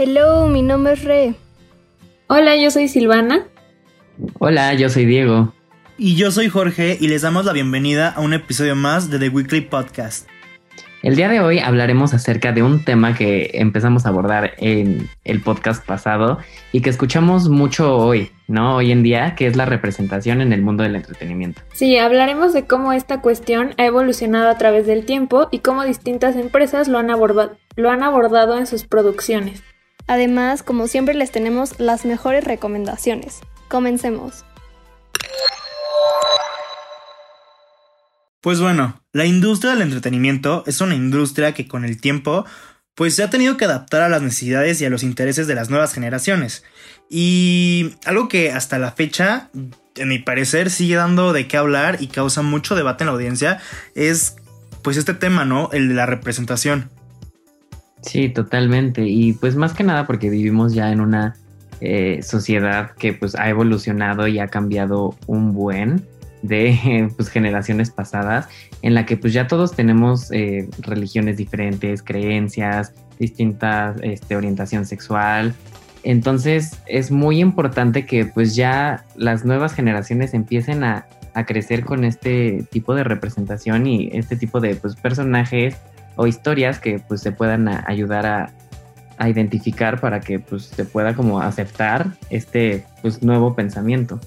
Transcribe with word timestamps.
Hello, 0.00 0.46
mi 0.46 0.62
nombre 0.62 0.92
es 0.92 1.02
Re. 1.02 1.34
Hola, 2.28 2.54
yo 2.54 2.70
soy 2.70 2.86
Silvana. 2.86 3.48
Hola, 4.38 4.72
yo 4.74 4.88
soy 4.90 5.06
Diego. 5.06 5.52
Y 5.96 6.14
yo 6.14 6.30
soy 6.30 6.48
Jorge 6.48 6.96
y 7.00 7.08
les 7.08 7.22
damos 7.22 7.44
la 7.44 7.52
bienvenida 7.52 8.10
a 8.10 8.20
un 8.20 8.32
episodio 8.32 8.76
más 8.76 9.10
de 9.10 9.18
The 9.18 9.28
Weekly 9.30 9.62
Podcast. 9.62 10.28
El 11.02 11.16
día 11.16 11.28
de 11.28 11.40
hoy 11.40 11.58
hablaremos 11.58 12.14
acerca 12.14 12.52
de 12.52 12.62
un 12.62 12.84
tema 12.84 13.16
que 13.16 13.50
empezamos 13.54 14.06
a 14.06 14.10
abordar 14.10 14.52
en 14.58 15.10
el 15.24 15.40
podcast 15.40 15.84
pasado 15.84 16.38
y 16.70 16.80
que 16.80 16.90
escuchamos 16.90 17.48
mucho 17.48 17.96
hoy, 17.96 18.30
¿no? 18.46 18.76
Hoy 18.76 18.92
en 18.92 19.02
día, 19.02 19.34
que 19.34 19.48
es 19.48 19.56
la 19.56 19.64
representación 19.64 20.40
en 20.40 20.52
el 20.52 20.62
mundo 20.62 20.84
del 20.84 20.94
entretenimiento. 20.94 21.62
Sí, 21.72 21.98
hablaremos 21.98 22.52
de 22.52 22.66
cómo 22.66 22.92
esta 22.92 23.20
cuestión 23.20 23.74
ha 23.78 23.86
evolucionado 23.86 24.48
a 24.48 24.58
través 24.58 24.86
del 24.86 25.04
tiempo 25.04 25.48
y 25.50 25.58
cómo 25.58 25.82
distintas 25.82 26.36
empresas 26.36 26.86
lo 26.86 26.98
han, 26.98 27.08
lo 27.08 27.90
han 27.90 28.02
abordado 28.04 28.56
en 28.56 28.68
sus 28.68 28.84
producciones. 28.84 29.64
Además, 30.08 30.62
como 30.62 30.88
siempre 30.88 31.14
les 31.14 31.30
tenemos 31.30 31.78
las 31.78 32.04
mejores 32.04 32.42
recomendaciones. 32.42 33.40
Comencemos. 33.68 34.44
Pues 38.40 38.60
bueno, 38.60 39.02
la 39.12 39.26
industria 39.26 39.72
del 39.72 39.82
entretenimiento 39.82 40.64
es 40.66 40.80
una 40.80 40.94
industria 40.94 41.52
que 41.52 41.68
con 41.68 41.84
el 41.84 42.00
tiempo 42.00 42.46
pues 42.94 43.14
se 43.14 43.22
ha 43.22 43.30
tenido 43.30 43.56
que 43.56 43.64
adaptar 43.64 44.02
a 44.02 44.08
las 44.08 44.22
necesidades 44.22 44.80
y 44.80 44.84
a 44.84 44.90
los 44.90 45.04
intereses 45.04 45.46
de 45.46 45.54
las 45.54 45.70
nuevas 45.70 45.92
generaciones. 45.92 46.64
Y 47.08 47.94
algo 48.04 48.28
que 48.28 48.50
hasta 48.50 48.78
la 48.78 48.90
fecha, 48.90 49.50
en 49.94 50.08
mi 50.08 50.18
parecer, 50.18 50.70
sigue 50.70 50.96
dando 50.96 51.32
de 51.32 51.46
qué 51.46 51.56
hablar 51.56 51.98
y 52.00 52.08
causa 52.08 52.42
mucho 52.42 52.74
debate 52.74 53.04
en 53.04 53.06
la 53.06 53.12
audiencia 53.12 53.60
es 53.94 54.36
pues 54.82 54.96
este 54.96 55.14
tema, 55.14 55.44
¿no? 55.44 55.70
El 55.72 55.88
de 55.88 55.94
la 55.94 56.06
representación. 56.06 56.90
Sí, 58.00 58.28
totalmente. 58.28 59.06
Y 59.06 59.32
pues 59.34 59.56
más 59.56 59.74
que 59.74 59.84
nada 59.84 60.06
porque 60.06 60.30
vivimos 60.30 60.74
ya 60.74 60.92
en 60.92 61.00
una 61.00 61.36
eh, 61.80 62.20
sociedad 62.22 62.92
que 62.92 63.12
pues 63.12 63.34
ha 63.36 63.48
evolucionado 63.48 64.26
y 64.26 64.38
ha 64.38 64.48
cambiado 64.48 65.14
un 65.26 65.52
buen 65.52 66.04
de 66.42 67.10
pues, 67.16 67.28
generaciones 67.28 67.90
pasadas, 67.90 68.48
en 68.82 68.94
la 68.94 69.06
que 69.06 69.16
pues 69.16 69.32
ya 69.32 69.46
todos 69.46 69.72
tenemos 69.72 70.30
eh, 70.32 70.68
religiones 70.78 71.36
diferentes, 71.36 72.02
creencias, 72.02 72.94
distintas 73.18 73.96
este, 74.02 74.36
orientación 74.36 74.86
sexual. 74.86 75.54
Entonces 76.04 76.78
es 76.86 77.10
muy 77.10 77.40
importante 77.40 78.06
que 78.06 78.24
pues 78.24 78.54
ya 78.54 79.04
las 79.16 79.44
nuevas 79.44 79.74
generaciones 79.74 80.32
empiecen 80.32 80.84
a, 80.84 81.06
a 81.34 81.44
crecer 81.44 81.84
con 81.84 82.04
este 82.04 82.64
tipo 82.70 82.94
de 82.94 83.04
representación 83.04 83.86
y 83.86 84.10
este 84.12 84.36
tipo 84.36 84.60
de 84.60 84.76
pues, 84.76 84.94
personajes 84.96 85.76
o 86.18 86.26
historias 86.26 86.80
que 86.80 86.98
pues 86.98 87.20
se 87.22 87.30
puedan 87.30 87.68
ayudar 87.86 88.26
a, 88.26 88.52
a, 89.16 89.28
identificar 89.28 90.00
para 90.00 90.20
que 90.20 90.40
pues 90.40 90.64
se 90.64 90.84
pueda 90.84 91.14
como 91.14 91.40
aceptar 91.40 92.08
este 92.28 92.84
pues 93.00 93.22
nuevo 93.22 93.54
pensamiento. 93.54 94.18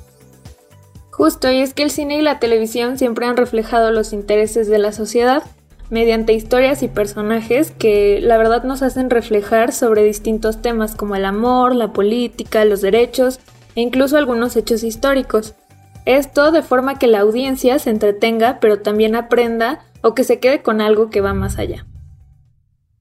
Justo, 1.11 1.51
y 1.51 1.59
es 1.59 1.73
que 1.73 1.83
el 1.83 1.91
cine 1.91 2.17
y 2.17 2.21
la 2.21 2.39
televisión 2.39 2.97
siempre 2.97 3.25
han 3.25 3.35
reflejado 3.35 3.91
los 3.91 4.13
intereses 4.13 4.69
de 4.69 4.79
la 4.79 4.93
sociedad 4.93 5.43
mediante 5.89 6.31
historias 6.31 6.81
y 6.81 6.87
personajes 6.87 7.71
que 7.71 8.21
la 8.21 8.37
verdad 8.37 8.63
nos 8.63 8.81
hacen 8.81 9.09
reflejar 9.09 9.73
sobre 9.73 10.03
distintos 10.03 10.61
temas 10.61 10.95
como 10.95 11.17
el 11.17 11.25
amor, 11.25 11.75
la 11.75 11.91
política, 11.91 12.63
los 12.63 12.79
derechos 12.79 13.41
e 13.75 13.81
incluso 13.81 14.15
algunos 14.15 14.55
hechos 14.55 14.83
históricos. 14.83 15.55
Esto 16.05 16.53
de 16.53 16.61
forma 16.61 16.97
que 16.97 17.07
la 17.07 17.19
audiencia 17.19 17.77
se 17.79 17.89
entretenga 17.89 18.59
pero 18.61 18.79
también 18.79 19.15
aprenda 19.15 19.83
o 20.01 20.13
que 20.13 20.23
se 20.23 20.39
quede 20.39 20.61
con 20.61 20.81
algo 20.81 21.09
que 21.09 21.21
va 21.21 21.33
más 21.33 21.57
allá. 21.57 21.85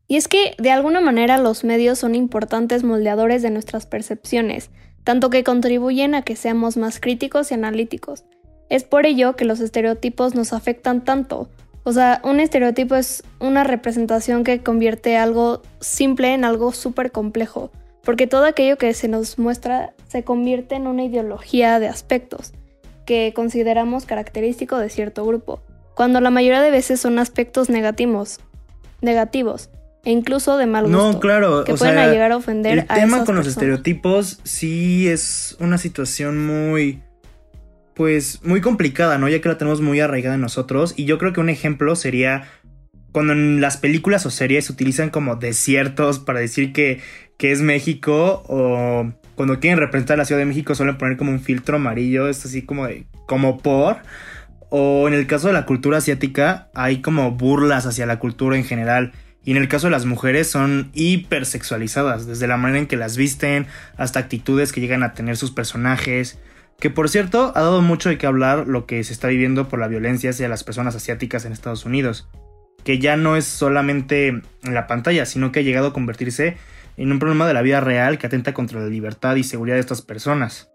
Y 0.07 0.17
es 0.17 0.27
que 0.27 0.55
de 0.59 0.73
alguna 0.73 1.01
manera 1.01 1.39
los 1.39 1.63
medios 1.63 1.99
son 2.01 2.15
importantes 2.15 2.83
moldeadores 2.83 3.43
de 3.43 3.51
nuestras 3.51 3.87
percepciones, 3.87 4.71
tanto 5.05 5.31
que 5.31 5.45
contribuyen 5.45 6.15
a 6.15 6.23
que 6.23 6.37
seamos 6.37 6.77
más 6.77 6.99
críticos 6.99 7.51
y 7.51 7.55
analíticos. 7.55 8.25
Es 8.69 8.85
por 8.85 9.07
ello 9.07 9.37
que 9.37 9.45
los 9.45 9.61
estereotipos 9.61 10.35
nos 10.35 10.53
afectan 10.53 11.05
tanto. 11.05 11.49
O 11.85 11.93
sea, 11.93 12.21
un 12.25 12.41
estereotipo 12.41 12.97
es 12.97 13.23
una 13.39 13.65
representación 13.65 14.45
que 14.45 14.63
convierte 14.63 15.17
algo 15.17 15.63
simple 15.81 16.35
en 16.35 16.45
algo 16.45 16.73
súper 16.73 17.13
complejo, 17.13 17.71
porque 18.03 18.27
todo 18.27 18.45
aquello 18.45 18.79
que 18.79 18.93
se 18.95 19.09
nos 19.09 19.39
muestra 19.39 19.95
se 20.09 20.25
convierte 20.25 20.75
en 20.75 20.87
una 20.87 21.05
ideología 21.05 21.79
de 21.79 21.89
aspectos 21.89 22.53
que 23.07 23.33
consideramos 23.35 24.07
característico 24.07 24.77
de 24.79 24.89
cierto 24.89 25.25
grupo, 25.25 25.61
cuando 26.01 26.23
la 26.23 26.31
mayoría 26.31 26.63
de 26.63 26.71
veces 26.71 26.99
son 26.99 27.19
aspectos 27.19 27.69
negativos, 27.69 28.41
negativos 29.03 29.69
e 30.03 30.11
incluso 30.11 30.57
de 30.57 30.65
mal 30.65 30.85
gusto. 30.85 31.13
No, 31.13 31.21
claro, 31.21 31.63
que 31.63 31.75
pueden 31.75 32.11
llegar 32.11 32.33
a 32.33 32.39
ofender 32.39 32.79
el 32.79 32.87
tema 32.87 33.27
con 33.27 33.37
los 33.37 33.47
estereotipos 33.47 34.41
sí 34.43 35.09
es 35.09 35.59
una 35.61 35.77
situación 35.77 36.47
muy 36.47 37.03
pues 37.93 38.43
muy 38.43 38.63
complicada, 38.63 39.19
¿no? 39.19 39.29
Ya 39.29 39.43
que 39.43 39.51
la 39.51 39.59
tenemos 39.59 39.83
muy 39.83 40.01
arraigada 40.01 40.37
en 40.37 40.41
nosotros 40.41 40.95
y 40.97 41.05
yo 41.05 41.19
creo 41.19 41.35
que 41.35 41.41
un 41.41 41.51
ejemplo 41.51 41.95
sería 41.97 42.45
cuando 43.13 43.35
en 43.35 43.61
las 43.61 43.77
películas 43.77 44.25
o 44.25 44.31
series 44.31 44.65
se 44.65 44.73
utilizan 44.73 45.11
como 45.11 45.37
desiertos 45.37 46.19
para 46.19 46.41
decir 46.41 46.73
que, 46.73 47.01
que 47.37 47.53
es 47.53 47.61
México 47.61 48.43
o 48.47 49.13
cuando 49.35 49.61
quieren 49.61 49.79
representar 49.79 50.17
la 50.17 50.25
Ciudad 50.25 50.39
de 50.39 50.47
México 50.47 50.75
suelen 50.75 50.97
poner 50.97 51.19
como 51.19 51.31
un 51.31 51.41
filtro 51.41 51.77
amarillo, 51.77 52.27
es 52.27 52.43
así 52.47 52.63
como 52.63 52.87
de 52.87 53.05
como 53.27 53.59
por 53.59 53.99
o 54.71 55.07
en 55.09 55.15
el 55.15 55.27
caso 55.27 55.49
de 55.49 55.53
la 55.53 55.67
cultura 55.67 55.99
asiática 55.99 56.69
hay 56.75 57.03
como 57.03 57.33
burlas 57.33 57.87
hacia 57.87 58.07
la 58.07 58.19
cultura 58.19 58.57
en 58.57 58.65
general 58.65 59.13
y 59.45 59.53
en 59.53 59.57
el 59.57 59.69
caso 59.69 59.87
de 59.87 59.93
las 59.93 60.05
mujeres 60.05 60.51
son 60.51 60.91
hipersexualizadas, 60.93 62.27
desde 62.27 62.47
la 62.47 62.57
manera 62.57 62.81
en 62.81 62.87
que 62.87 62.97
las 62.97 63.17
visten 63.17 63.67
hasta 63.97 64.21
actitudes 64.21 64.73
que 64.73 64.81
llegan 64.81 65.03
a 65.03 65.15
tener 65.15 65.37
sus 65.37 65.51
personajes. 65.51 66.39
Que 66.79 66.91
por 66.91 67.09
cierto, 67.09 67.53
ha 67.55 67.61
dado 67.61 67.81
mucho 67.81 68.09
de 68.09 68.19
qué 68.19 68.27
hablar 68.27 68.67
lo 68.67 68.87
que 68.87 69.03
se 69.03 69.13
está 69.13 69.29
viviendo 69.29 69.69
por 69.69 69.79
la 69.79 69.89
violencia 69.89 70.31
hacia 70.31 70.49
las 70.49 70.65
personas 70.65 70.95
asiáticas 70.95 71.45
en 71.45 71.53
Estados 71.53 71.85
Unidos. 71.85 72.29
Que 72.85 72.99
ya 72.99 73.17
no 73.17 73.37
es 73.37 73.47
solamente 73.47 74.29
en 74.29 74.75
la 74.75 74.87
pantalla, 74.87 75.25
sino 75.27 75.53
que 75.53 75.61
ha 75.61 75.63
llegado 75.63 75.89
a 75.89 75.93
convertirse 75.93 76.57
en 76.97 77.11
un 77.11 77.19
problema 77.19 77.47
de 77.47 77.55
la 77.55 77.63
vida 77.63 77.81
real 77.81 78.19
que 78.19 78.27
atenta 78.27 78.53
contra 78.53 78.81
la 78.81 78.89
libertad 78.89 79.37
y 79.37 79.45
seguridad 79.45 79.77
de 79.77 79.81
estas 79.81 80.03
personas. 80.03 80.71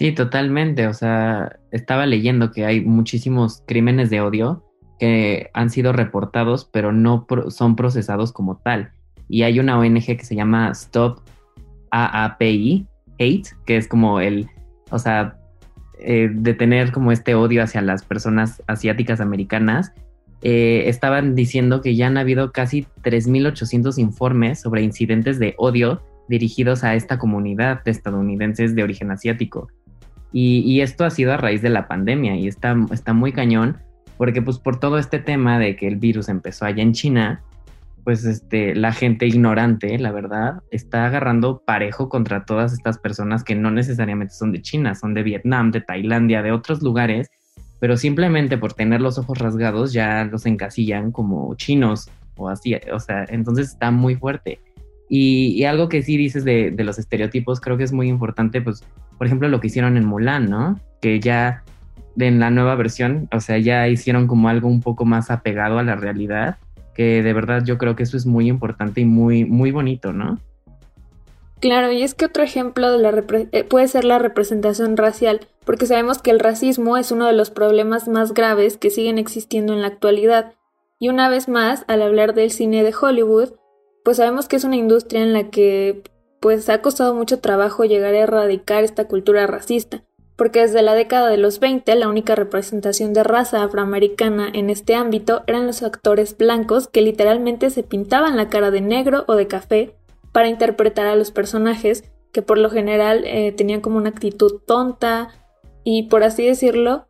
Sí, 0.00 0.12
totalmente. 0.12 0.86
O 0.86 0.94
sea, 0.94 1.58
estaba 1.72 2.06
leyendo 2.06 2.52
que 2.52 2.64
hay 2.64 2.80
muchísimos 2.80 3.62
crímenes 3.66 4.08
de 4.08 4.22
odio 4.22 4.64
que 4.98 5.50
han 5.52 5.68
sido 5.68 5.92
reportados, 5.92 6.64
pero 6.72 6.90
no 6.90 7.26
son 7.50 7.76
procesados 7.76 8.32
como 8.32 8.56
tal. 8.56 8.92
Y 9.28 9.42
hay 9.42 9.60
una 9.60 9.78
ONG 9.78 10.06
que 10.16 10.24
se 10.24 10.34
llama 10.34 10.70
Stop 10.70 11.20
AAPI, 11.90 12.86
Hate, 13.18 13.48
que 13.66 13.76
es 13.76 13.88
como 13.88 14.20
el, 14.20 14.48
o 14.90 14.98
sea, 14.98 15.36
eh, 15.98 16.30
detener 16.32 16.92
como 16.92 17.12
este 17.12 17.34
odio 17.34 17.62
hacia 17.62 17.82
las 17.82 18.02
personas 18.02 18.62
asiáticas 18.68 19.20
americanas. 19.20 19.92
Eh, 20.40 20.84
estaban 20.86 21.34
diciendo 21.34 21.82
que 21.82 21.94
ya 21.94 22.06
han 22.06 22.16
habido 22.16 22.52
casi 22.52 22.86
3.800 23.02 23.98
informes 23.98 24.62
sobre 24.62 24.80
incidentes 24.80 25.38
de 25.38 25.54
odio 25.58 26.00
dirigidos 26.30 26.84
a 26.84 26.94
esta 26.94 27.18
comunidad 27.18 27.84
de 27.84 27.90
estadounidenses 27.90 28.74
de 28.74 28.82
origen 28.82 29.10
asiático. 29.10 29.68
Y, 30.32 30.80
esto 30.80 31.04
ha 31.04 31.10
sido 31.10 31.32
a 31.32 31.36
raíz 31.36 31.60
de 31.62 31.70
la 31.70 31.88
pandemia 31.88 32.36
y 32.36 32.46
está, 32.46 32.76
está 32.92 33.12
muy 33.12 33.32
cañón 33.32 33.78
porque 34.20 34.42
pues 34.42 34.58
por 34.58 34.78
todo 34.78 34.98
este 34.98 35.18
tema 35.18 35.58
de 35.58 35.76
que 35.76 35.88
el 35.88 35.96
virus 35.96 36.28
empezó 36.28 36.66
allá 36.66 36.82
en 36.82 36.92
China, 36.92 37.42
pues 38.04 38.26
este, 38.26 38.74
la 38.74 38.92
gente 38.92 39.26
ignorante, 39.26 39.98
la 39.98 40.12
verdad, 40.12 40.62
está 40.70 41.06
agarrando 41.06 41.62
parejo 41.64 42.10
contra 42.10 42.44
todas 42.44 42.74
estas 42.74 42.98
personas 42.98 43.44
que 43.44 43.54
no 43.54 43.70
necesariamente 43.70 44.34
son 44.34 44.52
de 44.52 44.60
China, 44.60 44.94
son 44.94 45.14
de 45.14 45.22
Vietnam, 45.22 45.70
de 45.70 45.80
Tailandia, 45.80 46.42
de 46.42 46.52
otros 46.52 46.82
lugares, 46.82 47.30
pero 47.78 47.96
simplemente 47.96 48.58
por 48.58 48.74
tener 48.74 49.00
los 49.00 49.16
ojos 49.16 49.38
rasgados 49.38 49.94
ya 49.94 50.24
los 50.24 50.44
encasillan 50.44 51.12
como 51.12 51.54
chinos 51.54 52.10
o 52.36 52.50
así, 52.50 52.74
o 52.92 53.00
sea, 53.00 53.24
entonces 53.30 53.68
está 53.68 53.90
muy 53.90 54.16
fuerte. 54.16 54.60
Y, 55.08 55.64
algo 55.64 55.88
que 55.88 56.02
sí 56.02 56.18
dices 56.18 56.44
de, 56.44 56.70
de, 56.70 56.84
los 56.84 56.98
estereotipos, 56.98 57.58
creo 57.60 57.78
que 57.78 57.84
es 57.84 57.92
muy 57.92 58.08
importante, 58.08 58.60
pues 58.60 58.84
por 59.20 59.26
ejemplo, 59.26 59.50
lo 59.50 59.60
que 59.60 59.66
hicieron 59.66 59.98
en 59.98 60.06
Mulan, 60.06 60.48
¿no? 60.48 60.80
Que 61.02 61.20
ya 61.20 61.62
en 62.18 62.40
la 62.40 62.48
nueva 62.50 62.74
versión, 62.74 63.28
o 63.34 63.40
sea, 63.40 63.58
ya 63.58 63.86
hicieron 63.86 64.26
como 64.26 64.48
algo 64.48 64.66
un 64.66 64.80
poco 64.80 65.04
más 65.04 65.30
apegado 65.30 65.78
a 65.78 65.82
la 65.82 65.94
realidad, 65.94 66.56
que 66.94 67.22
de 67.22 67.32
verdad 67.34 67.62
yo 67.62 67.76
creo 67.76 67.94
que 67.96 68.04
eso 68.04 68.16
es 68.16 68.24
muy 68.24 68.48
importante 68.48 69.02
y 69.02 69.04
muy, 69.04 69.44
muy 69.44 69.72
bonito, 69.72 70.14
¿no? 70.14 70.38
Claro, 71.60 71.92
y 71.92 72.02
es 72.02 72.14
que 72.14 72.24
otro 72.24 72.42
ejemplo 72.42 72.96
de 72.96 72.98
la 73.02 73.24
eh, 73.52 73.62
puede 73.62 73.88
ser 73.88 74.04
la 74.04 74.18
representación 74.18 74.96
racial, 74.96 75.40
porque 75.66 75.84
sabemos 75.84 76.22
que 76.22 76.30
el 76.30 76.40
racismo 76.40 76.96
es 76.96 77.12
uno 77.12 77.26
de 77.26 77.34
los 77.34 77.50
problemas 77.50 78.08
más 78.08 78.32
graves 78.32 78.78
que 78.78 78.88
siguen 78.88 79.18
existiendo 79.18 79.74
en 79.74 79.82
la 79.82 79.88
actualidad. 79.88 80.54
Y 80.98 81.10
una 81.10 81.28
vez 81.28 81.46
más, 81.46 81.84
al 81.88 82.00
hablar 82.00 82.32
del 82.32 82.52
cine 82.52 82.82
de 82.82 82.94
Hollywood, 82.98 83.50
pues 84.02 84.16
sabemos 84.16 84.48
que 84.48 84.56
es 84.56 84.64
una 84.64 84.76
industria 84.76 85.22
en 85.22 85.34
la 85.34 85.50
que 85.50 86.04
pues 86.40 86.68
ha 86.68 86.82
costado 86.82 87.14
mucho 87.14 87.40
trabajo 87.40 87.84
llegar 87.84 88.14
a 88.14 88.20
erradicar 88.20 88.82
esta 88.82 89.06
cultura 89.06 89.46
racista, 89.46 90.02
porque 90.36 90.60
desde 90.60 90.82
la 90.82 90.94
década 90.94 91.28
de 91.28 91.36
los 91.36 91.60
20 91.60 91.94
la 91.94 92.08
única 92.08 92.34
representación 92.34 93.12
de 93.12 93.22
raza 93.22 93.62
afroamericana 93.62 94.50
en 94.52 94.70
este 94.70 94.94
ámbito 94.94 95.42
eran 95.46 95.66
los 95.66 95.82
actores 95.82 96.36
blancos 96.36 96.88
que 96.88 97.02
literalmente 97.02 97.70
se 97.70 97.82
pintaban 97.82 98.36
la 98.36 98.48
cara 98.48 98.70
de 98.70 98.80
negro 98.80 99.24
o 99.28 99.34
de 99.34 99.46
café 99.46 99.94
para 100.32 100.48
interpretar 100.48 101.06
a 101.06 101.16
los 101.16 101.30
personajes 101.30 102.04
que 102.32 102.42
por 102.42 102.58
lo 102.58 102.70
general 102.70 103.24
eh, 103.24 103.52
tenían 103.52 103.80
como 103.80 103.96
una 103.96 104.10
actitud 104.10 104.60
tonta. 104.66 105.28
Y 105.84 106.04
por 106.04 106.22
así 106.22 106.46
decirlo, 106.46 107.06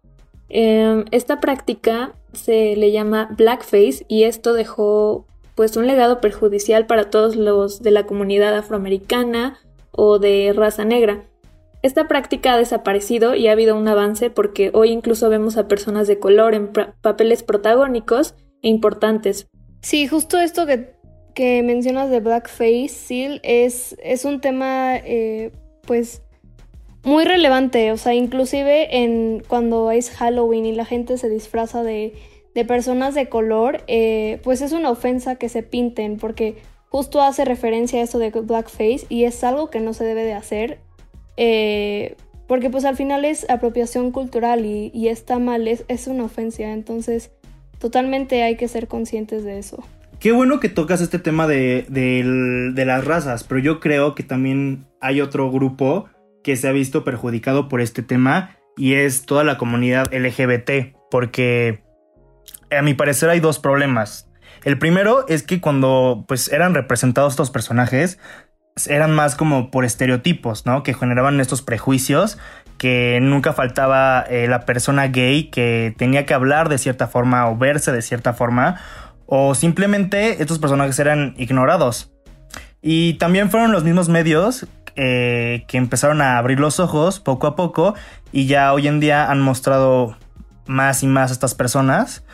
em, 0.49 1.05
esta 1.11 1.41
práctica 1.41 2.12
se 2.33 2.76
le 2.76 2.93
llama 2.93 3.29
blackface 3.37 4.05
y 4.09 4.25
esto 4.25 4.53
dejó 4.53 5.26
pues 5.55 5.76
un 5.76 5.87
legado 5.87 6.20
perjudicial 6.20 6.87
para 6.87 7.11
todos 7.11 7.37
los 7.37 7.82
de 7.82 7.91
la 7.91 8.06
comunidad 8.06 8.56
afroamericana 8.56 9.58
o 9.93 10.19
de 10.19 10.52
raza 10.55 10.85
negra. 10.85 11.25
Esta 11.82 12.08
práctica 12.08 12.55
ha 12.55 12.58
desaparecido 12.58 13.35
y 13.35 13.49
ha 13.49 13.52
habido 13.52 13.76
un 13.76 13.88
avance 13.88 14.29
porque 14.31 14.70
hoy 14.75 14.91
incluso 14.91 15.31
vemos 15.31 15.56
a 15.56 15.67
personas 15.67 16.06
de 16.06 16.19
color 16.19 16.55
en 16.55 16.70
papeles 17.00 17.43
protagónicos 17.43 18.35
e 18.62 18.69
importantes. 18.69 19.49
Sí, 19.81 20.06
justo 20.06 20.38
esto 20.38 20.67
que, 20.67 20.93
que 21.35 21.62
mencionas 21.62 22.11
de 22.11 22.20
Blackface, 22.20 22.88
Seal, 22.88 23.41
es, 23.43 23.97
es 24.02 24.26
un 24.26 24.43
tema 24.43 24.97
eh, 24.97 25.52
pues 25.87 26.23
muy 27.02 27.25
relevante, 27.25 27.93
o 27.93 27.97
sea, 27.97 28.12
inclusive 28.12 28.99
en 28.99 29.43
cuando 29.49 29.91
es 29.91 30.11
Halloween 30.11 30.67
y 30.67 30.73
la 30.73 30.85
gente 30.85 31.17
se 31.17 31.31
disfraza 31.31 31.82
de, 31.82 32.12
de 32.55 32.64
personas 32.64 33.14
de 33.14 33.29
color, 33.29 33.82
eh, 33.87 34.41
pues 34.43 34.61
es 34.61 34.73
una 34.73 34.91
ofensa 34.91 35.37
que 35.37 35.49
se 35.49 35.62
pinten 35.62 36.17
porque 36.17 36.56
justo 36.88 37.23
hace 37.23 37.44
referencia 37.44 38.00
a 38.00 38.02
eso 38.02 38.19
de 38.19 38.31
blackface 38.31 39.06
y 39.08 39.25
es 39.25 39.44
algo 39.44 39.70
que 39.70 39.81
no 39.81 39.94
se 39.94 40.05
debe 40.05 40.25
de 40.25 40.32
hacer 40.32 40.81
eh, 41.37 42.17
porque 42.47 42.69
pues 42.69 42.85
al 42.85 42.97
final 42.97 43.25
es 43.25 43.49
apropiación 43.49 44.11
cultural 44.11 44.67
y, 44.67 45.08
está 45.08 45.38
mal, 45.38 45.69
es, 45.69 45.85
es, 45.88 46.08
una 46.08 46.25
ofensa, 46.25 46.64
entonces 46.64 47.31
totalmente 47.79 48.43
hay 48.43 48.56
que 48.56 48.67
ser 48.67 48.88
conscientes 48.88 49.44
de 49.44 49.58
eso. 49.58 49.85
Qué 50.19 50.32
bueno 50.32 50.58
que 50.58 50.69
tocas 50.69 51.00
este 51.00 51.19
tema 51.19 51.47
de, 51.47 51.87
de 51.88 52.85
las 52.85 53.05
razas, 53.05 53.44
pero 53.44 53.61
yo 53.61 53.81
creo 53.81 54.14
que 54.14 54.25
también 54.25 54.85
hay 55.00 55.20
otro 55.20 55.50
grupo 55.50 56.08
que 56.43 56.56
se 56.56 56.69
ha 56.69 56.73
visto 56.73 57.05
perjudicado 57.05 57.69
por 57.69 57.81
este 57.81 58.02
tema 58.02 58.56
y 58.76 58.94
es 58.94 59.25
toda 59.26 59.44
la 59.44 59.56
comunidad 59.56 60.12
LGBT, 60.12 60.97
porque 61.11 61.85
a 62.71 62.83
mi 62.83 62.95
parecer 62.95 63.31
hay 63.31 63.41
dos 63.41 63.59
problemas. 63.59 64.29
El 64.65 64.79
primero 64.79 65.27
es 65.29 65.43
que 65.43 65.61
cuando 65.61 66.25
pues 66.29 66.53
eran 66.53 66.75
representados 66.75 67.33
estos 67.33 67.51
personajes, 67.51 68.19
eran 68.87 69.13
más 69.13 69.35
como 69.35 69.71
por 69.71 69.85
estereotipos, 69.85 70.67
¿no? 70.67 70.83
Que 70.83 70.95
generaban 70.95 71.41
estos 71.41 71.63
prejuicios, 71.63 72.39
que 72.79 73.19
nunca 73.21 73.53
faltaba 73.53 74.23
eh, 74.23 74.47
la 74.49 74.65
persona 74.65 75.09
gay 75.09 75.45
que 75.45 75.95
tenía 75.97 76.27
que 76.27 76.35
hablar 76.35 76.69
de 76.69 76.79
cierta 76.79 77.09
forma 77.09 77.49
o 77.49 77.57
verse 77.57 77.93
de 77.93 78.03
cierta 78.03 78.33
forma, 78.33 78.81
o 79.27 79.55
simplemente 79.55 80.43
estos 80.43 80.59
personajes 80.59 80.99
eran 80.99 81.35
ignorados. 81.37 82.13
Y 82.83 83.15
también 83.15 83.51
fueron 83.51 83.73
los 83.73 83.85
mismos 83.85 84.09
medios 84.09 84.67
eh, 84.97 85.65
que 85.69 85.77
empezaron 85.77 86.21
a 86.23 86.39
abrir 86.39 86.59
los 86.59 86.81
ojos 86.81 87.21
poco 87.21 87.47
a 87.47 87.55
poco 87.55 87.95
y 88.33 88.47
ya 88.47 88.73
hoy 88.73 88.89
en 88.89 89.01
día 89.01 89.31
han 89.31 89.41
mostrado 89.41 90.17
más 90.67 91.03
y 91.03 91.07
más 91.07 91.31
a 91.31 91.35
estas 91.35 91.55
personas 91.55 92.25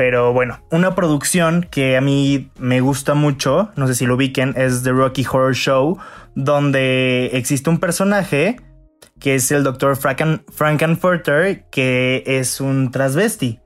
pero 0.00 0.32
bueno, 0.32 0.60
una 0.70 0.94
producción 0.94 1.68
que 1.70 1.98
a 1.98 2.00
mí 2.00 2.50
me 2.56 2.80
gusta 2.80 3.12
mucho, 3.12 3.70
no 3.76 3.86
sé 3.86 3.94
si 3.94 4.06
lo 4.06 4.14
ubiquen, 4.14 4.54
es 4.56 4.82
The 4.82 4.92
Rocky 4.92 5.26
Horror 5.30 5.54
Show, 5.54 5.98
donde 6.34 7.26
existe 7.34 7.68
un 7.68 7.76
personaje 7.76 8.56
que 9.18 9.34
es 9.34 9.52
el 9.52 9.62
Dr. 9.62 9.96
Franken 9.96 10.42
Frankenfurter, 10.50 11.66
que 11.68 12.22
es 12.24 12.62
un 12.62 12.90
transvesti. 12.90 13.60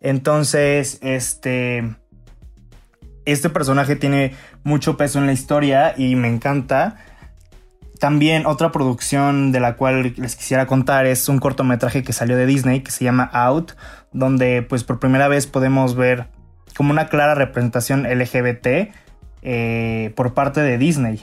Entonces, 0.00 0.98
este. 1.02 1.94
Este 3.26 3.50
personaje 3.50 3.96
tiene 3.96 4.34
mucho 4.64 4.96
peso 4.96 5.18
en 5.18 5.26
la 5.26 5.34
historia 5.34 5.92
y 5.94 6.16
me 6.16 6.28
encanta. 6.28 6.96
También 8.00 8.46
otra 8.46 8.72
producción 8.72 9.52
de 9.52 9.60
la 9.60 9.76
cual 9.76 10.14
les 10.16 10.36
quisiera 10.36 10.66
contar 10.66 11.04
es 11.04 11.28
un 11.28 11.38
cortometraje 11.38 12.02
que 12.02 12.14
salió 12.14 12.36
de 12.36 12.46
Disney 12.46 12.80
que 12.80 12.90
se 12.90 13.04
llama 13.04 13.24
Out, 13.24 13.72
donde 14.16 14.62
pues 14.62 14.82
por 14.82 14.98
primera 14.98 15.28
vez 15.28 15.46
podemos 15.46 15.94
ver 15.94 16.28
como 16.76 16.90
una 16.90 17.08
clara 17.08 17.34
representación 17.34 18.04
LGBT 18.04 18.92
eh, 19.42 20.12
por 20.16 20.34
parte 20.34 20.60
de 20.60 20.78
Disney. 20.78 21.20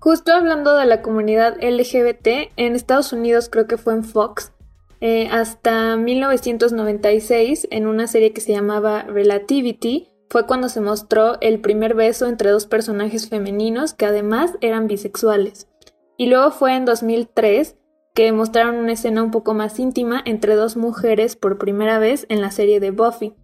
Justo 0.00 0.32
hablando 0.32 0.76
de 0.76 0.84
la 0.84 1.00
comunidad 1.00 1.56
LGBT, 1.62 2.52
en 2.56 2.74
Estados 2.74 3.12
Unidos 3.12 3.48
creo 3.50 3.66
que 3.66 3.78
fue 3.78 3.94
en 3.94 4.04
Fox, 4.04 4.52
eh, 5.00 5.28
hasta 5.30 5.96
1996, 5.96 7.68
en 7.70 7.86
una 7.86 8.06
serie 8.06 8.32
que 8.32 8.40
se 8.40 8.52
llamaba 8.52 9.02
Relativity, 9.02 10.10
fue 10.28 10.46
cuando 10.46 10.68
se 10.68 10.80
mostró 10.80 11.40
el 11.40 11.60
primer 11.60 11.94
beso 11.94 12.26
entre 12.26 12.50
dos 12.50 12.66
personajes 12.66 13.28
femeninos 13.28 13.94
que 13.94 14.06
además 14.06 14.52
eran 14.60 14.88
bisexuales. 14.88 15.68
Y 16.16 16.26
luego 16.26 16.50
fue 16.50 16.74
en 16.74 16.84
2003 16.84 17.76
que 18.14 18.30
mostraron 18.32 18.76
una 18.76 18.92
escena 18.92 19.22
un 19.22 19.32
poco 19.32 19.54
más 19.54 19.78
íntima 19.78 20.22
entre 20.24 20.54
dos 20.54 20.76
mujeres 20.76 21.34
por 21.34 21.58
primera 21.58 21.98
vez 21.98 22.26
en 22.28 22.40
la 22.40 22.52
serie 22.52 22.78
de 22.78 22.92
Buffy. 22.92 23.34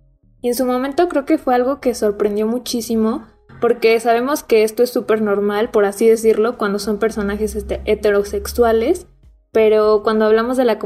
Y 0.40 0.48
en 0.48 0.54
su 0.54 0.64
momento 0.64 1.08
creo 1.08 1.26
que 1.26 1.38
fue 1.38 1.54
algo 1.54 1.80
que 1.80 1.94
sorprendió 1.94 2.46
muchísimo, 2.46 3.26
porque 3.60 3.98
sabemos 3.98 4.42
que 4.42 4.62
esto 4.62 4.82
es 4.82 4.90
súper 4.90 5.20
normal, 5.20 5.70
por 5.70 5.84
así 5.84 6.08
decirlo, 6.08 6.56
cuando 6.56 6.78
son 6.78 6.98
personajes 6.98 7.56
este, 7.56 7.82
heterosexuales, 7.84 9.06
pero 9.52 10.02
cuando 10.04 10.24
hablamos 10.24 10.56
de 10.56 10.64
la, 10.64 10.78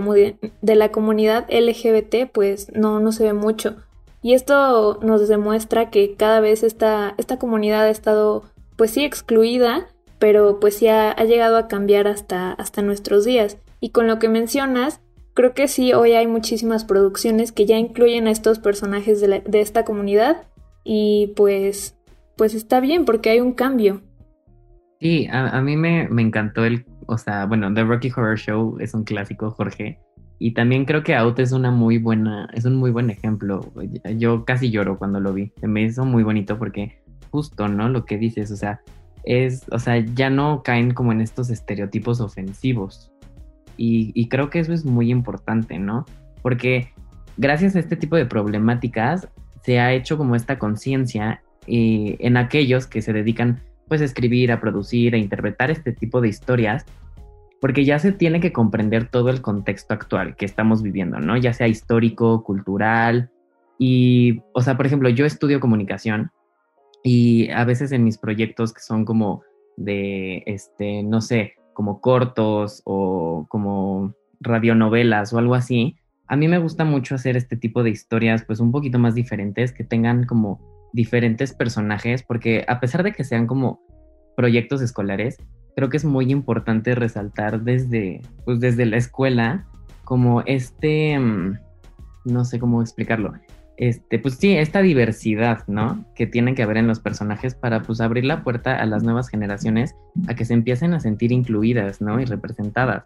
de 0.62 0.74
la 0.74 0.90
comunidad 0.90 1.46
LGBT, 1.50 2.32
pues 2.32 2.72
no, 2.72 2.98
no 3.00 3.12
se 3.12 3.24
ve 3.24 3.32
mucho. 3.34 3.76
Y 4.22 4.32
esto 4.32 4.98
nos 5.02 5.28
demuestra 5.28 5.90
que 5.90 6.14
cada 6.16 6.40
vez 6.40 6.62
esta, 6.62 7.14
esta 7.18 7.38
comunidad 7.38 7.82
ha 7.82 7.90
estado, 7.90 8.44
pues 8.76 8.92
sí, 8.92 9.04
excluida 9.04 9.88
pero 10.24 10.58
pues 10.58 10.80
ya 10.80 11.10
ha, 11.10 11.24
llegado 11.24 11.58
a 11.58 11.68
cambiar 11.68 12.08
hasta, 12.08 12.52
hasta 12.52 12.80
nuestros 12.80 13.26
días. 13.26 13.58
Y 13.84 13.90
con 13.90 14.06
lo 14.06 14.18
que 14.18 14.30
mencionas, 14.30 15.02
creo 15.34 15.52
que 15.52 15.68
sí, 15.68 15.92
hoy 15.92 16.12
hay 16.12 16.26
muchísimas 16.26 16.86
producciones 16.86 17.52
que 17.52 17.66
ya 17.66 17.76
incluyen 17.76 18.26
a 18.26 18.30
estos 18.30 18.58
personajes 18.58 19.20
de, 19.20 19.60
esta 19.60 19.84
comunidad 19.84 20.44
y 20.84 21.34
pues, 21.36 21.94
pues 22.34 22.54
está 22.54 22.80
bien 22.80 23.04
porque 23.04 23.28
hay 23.28 23.40
un 23.40 23.52
cambio. 23.52 24.00
Sí, 25.00 25.28
a, 25.30 25.60
mí 25.60 25.76
me, 25.76 26.08
me, 26.08 26.22
encantó 26.22 26.64
el, 26.64 26.86
o 27.04 27.18
sea, 27.18 27.44
bueno, 27.44 27.74
The 27.74 27.84
Rocky 27.84 28.10
Horror 28.10 28.38
Show 28.38 28.78
es 28.80 28.94
un 28.94 29.04
clásico, 29.04 29.50
Jorge, 29.50 29.98
y 30.38 30.54
también 30.54 30.86
creo 30.86 31.02
que 31.02 31.14
Out 31.14 31.38
es 31.40 31.52
una 31.52 31.70
muy 31.70 31.98
buena, 31.98 32.48
es 32.54 32.64
un 32.64 32.76
muy 32.76 32.90
buen 32.90 33.10
ejemplo. 33.10 33.70
Yo 34.16 34.46
casi 34.46 34.70
lloro 34.70 34.96
cuando 34.96 35.20
lo 35.20 35.34
vi, 35.34 35.52
me 35.60 35.82
hizo 35.82 36.06
muy 36.06 36.22
bonito 36.22 36.58
porque 36.58 37.02
justo, 37.30 37.68
¿no? 37.68 37.90
Lo 37.90 38.06
que 38.06 38.16
dices, 38.16 38.50
o 38.50 38.56
sea, 38.56 38.80
es, 39.24 39.64
o 39.70 39.78
sea, 39.78 39.98
ya 39.98 40.30
no 40.30 40.62
caen 40.62 40.92
como 40.92 41.12
en 41.12 41.20
estos 41.20 41.50
estereotipos 41.50 42.20
ofensivos. 42.20 43.10
Y, 43.76 44.28
creo 44.28 44.50
que 44.50 44.60
eso 44.60 44.72
es 44.72 44.84
muy 44.84 45.10
importante, 45.10 45.78
¿no? 45.78 46.04
Porque 46.42 46.92
gracias 47.36 47.76
a 47.76 47.80
este 47.80 47.96
tipo 47.96 48.16
de 48.16 48.26
problemáticas 48.26 49.28
se 49.62 49.80
ha 49.80 49.92
hecho 49.92 50.16
como 50.16 50.36
esta 50.36 50.58
conciencia 50.58 51.42
eh, 51.66 52.16
en 52.20 52.36
aquellos 52.36 52.86
que 52.86 53.02
se 53.02 53.12
dedican 53.12 53.60
pues 53.88 54.00
a 54.00 54.04
escribir, 54.04 54.52
a 54.52 54.60
producir, 54.60 55.14
a 55.14 55.18
interpretar 55.18 55.70
este 55.70 55.92
tipo 55.92 56.20
de 56.20 56.28
historias, 56.28 56.86
porque 57.60 57.84
ya 57.84 57.98
se 57.98 58.12
tiene 58.12 58.40
que 58.40 58.52
comprender 58.52 59.08
todo 59.08 59.30
el 59.30 59.40
contexto 59.40 59.94
actual 59.94 60.36
que 60.36 60.44
estamos 60.44 60.82
viviendo, 60.82 61.18
¿no? 61.20 61.36
Ya 61.36 61.52
sea 61.52 61.68
histórico, 61.68 62.44
cultural, 62.44 63.30
y, 63.78 64.42
o 64.52 64.62
sea, 64.62 64.76
por 64.76 64.86
ejemplo, 64.86 65.08
yo 65.08 65.26
estudio 65.26 65.60
comunicación 65.60 66.30
y 67.02 67.50
a 67.50 67.64
veces 67.64 67.92
en 67.92 68.04
mis 68.04 68.18
proyectos 68.18 68.72
que 68.72 68.80
son 68.80 69.04
como 69.04 69.42
de, 69.76 70.42
este, 70.46 71.02
no 71.02 71.20
sé, 71.20 71.54
como 71.74 72.00
cortos 72.00 72.82
o 72.84 73.46
como 73.48 74.14
radionovelas 74.40 75.32
o 75.32 75.38
algo 75.38 75.54
así, 75.54 75.96
a 76.26 76.36
mí 76.36 76.48
me 76.48 76.58
gusta 76.58 76.84
mucho 76.84 77.14
hacer 77.14 77.36
este 77.36 77.56
tipo 77.56 77.82
de 77.82 77.90
historias 77.90 78.44
pues 78.44 78.60
un 78.60 78.72
poquito 78.72 78.98
más 78.98 79.14
diferentes, 79.14 79.72
que 79.72 79.84
tengan 79.84 80.24
como 80.24 80.60
diferentes 80.92 81.52
personajes, 81.52 82.22
porque 82.22 82.64
a 82.68 82.80
pesar 82.80 83.02
de 83.02 83.12
que 83.12 83.24
sean 83.24 83.46
como 83.46 83.80
proyectos 84.36 84.80
escolares, 84.80 85.36
creo 85.76 85.90
que 85.90 85.96
es 85.96 86.04
muy 86.04 86.30
importante 86.30 86.94
resaltar 86.94 87.62
desde, 87.62 88.22
pues 88.44 88.60
desde 88.60 88.86
la 88.86 88.96
escuela 88.96 89.66
como 90.04 90.42
este, 90.42 91.18
mm, 91.18 91.58
no 92.26 92.44
sé 92.44 92.58
cómo 92.58 92.80
explicarlo, 92.80 93.32
este, 93.76 94.18
pues 94.18 94.34
sí, 94.34 94.56
esta 94.56 94.82
diversidad, 94.82 95.64
¿no? 95.66 96.04
Que 96.14 96.26
tiene 96.26 96.54
que 96.54 96.62
haber 96.62 96.76
en 96.76 96.86
los 96.86 97.00
personajes 97.00 97.54
para 97.54 97.82
pues 97.82 98.00
abrir 98.00 98.24
la 98.24 98.44
puerta 98.44 98.76
a 98.76 98.86
las 98.86 99.02
nuevas 99.02 99.28
generaciones 99.28 99.94
a 100.28 100.34
que 100.34 100.44
se 100.44 100.54
empiecen 100.54 100.94
a 100.94 101.00
sentir 101.00 101.32
incluidas, 101.32 102.00
¿no? 102.00 102.20
Y 102.20 102.24
representadas. 102.24 103.04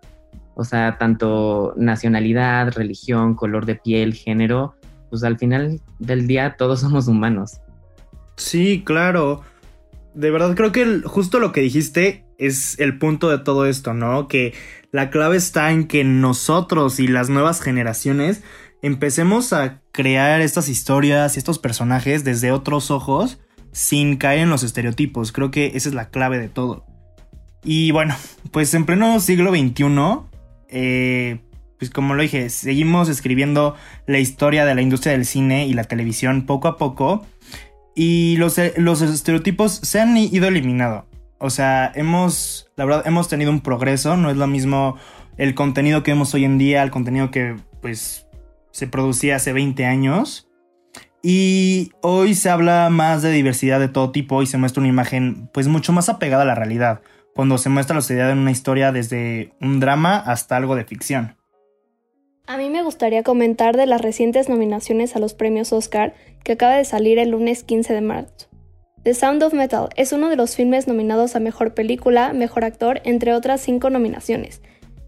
O 0.55 0.65
sea, 0.65 0.99
tanto 0.99 1.73
nacionalidad, 1.77 2.73
religión, 2.73 3.35
color 3.35 3.65
de 3.65 3.77
piel, 3.77 4.13
género, 4.13 4.75
pues 5.09 5.25
al 5.25 5.39
final 5.39 5.81
del 5.99 6.27
día 6.27 6.57
todos 6.59 6.81
somos 6.83 7.09
humanos. 7.09 7.61
Sí, 8.37 8.83
claro. 8.85 9.43
De 10.15 10.31
verdad 10.31 10.55
creo 10.55 10.73
que 10.73 11.01
justo 11.05 11.39
lo 11.39 11.53
que 11.53 11.61
dijiste 11.61 12.25
es 12.39 12.79
el 12.79 12.99
punto 12.99 13.29
de 13.29 13.39
todo 13.39 13.67
esto, 13.67 13.93
¿no? 13.95 14.29
Que 14.29 14.55
la 14.91 15.11
clave 15.11 15.37
está 15.37 15.73
en 15.73 15.87
que 15.87 16.05
nosotros 16.05 17.01
y 17.01 17.09
las 17.09 17.29
nuevas 17.29 17.61
generaciones 17.61 18.43
empecemos 18.81 19.53
a 19.53 19.83
crear 19.93 20.41
estas 20.41 20.69
historias 20.69 21.37
y 21.37 21.39
estos 21.39 21.59
personajes 21.59 22.25
desde 22.25 22.53
otros 22.53 22.91
ojos 22.91 23.39
sin 23.73 24.17
caer 24.17 24.41
en 24.41 24.51
los 24.51 24.63
estereotipos. 24.63 25.33
Creo 25.33 25.51
que 25.51 25.73
esa 25.75 25.89
es 25.89 25.95
la 25.95 26.11
clave 26.11 26.39
de 26.39 26.49
todo. 26.49 26.87
Y 27.65 27.91
bueno, 27.91 28.15
pues 28.53 28.73
en 28.75 28.87
pleno 28.87 29.19
siglo 29.21 29.51
XXI, 29.51 29.85
eh, 30.69 31.41
pues 31.79 31.91
como 31.91 32.15
lo 32.15 32.23
dije, 32.23 32.51
seguimos 32.51 33.09
escribiendo 33.09 33.75
la 34.07 34.21
historia 34.21 34.65
de 34.65 34.75
la 34.75 34.83
industria 34.83 35.13
del 35.13 35.27
cine 35.27 35.67
y 35.67 35.75
la 35.75 35.85
televisión 35.85 36.47
poco 36.47 36.69
a 36.69 36.77
poco. 36.77 37.27
Y 37.97 38.37
los, 38.37 38.57
los 38.77 39.03
estereotipos 39.03 39.73
se 39.73 40.01
han 40.01 40.17
ido 40.17 40.47
eliminando. 40.47 41.08
O 41.39 41.51
sea, 41.51 41.93
hemos, 41.95 42.71
la 42.77 42.85
verdad, 42.85 43.07
hemos 43.07 43.29
tenido 43.29 43.51
un 43.51 43.61
progreso. 43.61 44.17
No 44.17 44.31
es 44.31 44.37
lo 44.37 44.47
mismo 44.47 44.97
el 45.37 45.55
contenido 45.55 46.03
que 46.03 46.13
vemos 46.13 46.35
hoy 46.35 46.45
en 46.45 46.59
día 46.59 46.83
al 46.83 46.91
contenido 46.91 47.31
que, 47.31 47.57
pues, 47.81 48.27
se 48.71 48.87
producía 48.87 49.37
hace 49.37 49.53
20 49.53 49.85
años. 49.87 50.49
Y 51.23 51.93
hoy 52.01 52.35
se 52.35 52.51
habla 52.51 52.89
más 52.91 53.23
de 53.23 53.33
diversidad 53.33 53.81
de 53.81 53.89
todo 53.89 54.13
tipo 54.13 54.43
y 54.43 54.47
se 54.47 54.59
muestra 54.59 54.81
una 54.81 54.89
imagen, 54.89 55.49
pues, 55.53 55.69
mucho 55.69 55.93
más 55.93 56.09
apegada 56.09 56.43
a 56.43 56.47
la 56.47 56.55
realidad. 56.55 57.01
Cuando 57.35 57.59
se 57.59 57.69
muestra 57.69 57.95
la 57.95 58.03
sociedad 58.03 58.31
en 58.31 58.39
una 58.39 58.51
historia 58.51 58.91
desde 58.91 59.53
un 59.61 59.79
drama 59.79 60.17
hasta 60.17 60.57
algo 60.57 60.75
de 60.75 60.85
ficción. 60.85 61.37
A 62.49 62.57
mí 62.57 62.71
me 62.71 62.83
gustaría 62.83 63.23
comentar 63.23 63.77
de 63.77 63.87
las 63.87 64.01
recientes 64.01 64.49
nominaciones 64.49 65.15
a 65.15 65.19
los 65.19 65.35
premios 65.35 65.73
Oscar 65.73 66.15
que 66.43 66.53
acaba 66.53 66.77
de 66.77 66.85
salir 66.87 67.19
el 67.19 67.31
lunes 67.31 67.63
15 67.63 67.93
de 67.93 68.01
marzo. 68.01 68.48
The 69.05 69.15
Sound 69.15 69.43
of 69.45 69.55
Metal 69.55 69.89
es 69.95 70.13
uno 70.13 70.29
de 70.29 70.37
los 70.37 70.57
filmes 70.57 70.89
nominados 70.89 71.37
a 71.37 71.41
Mejor 71.41 71.73
Película, 71.73 72.33
Mejor 72.33 72.65
Actor, 72.65 73.01
entre 73.05 73.33
otras 73.33 73.61
cinco 73.61 73.91
nominaciones. 73.91 74.61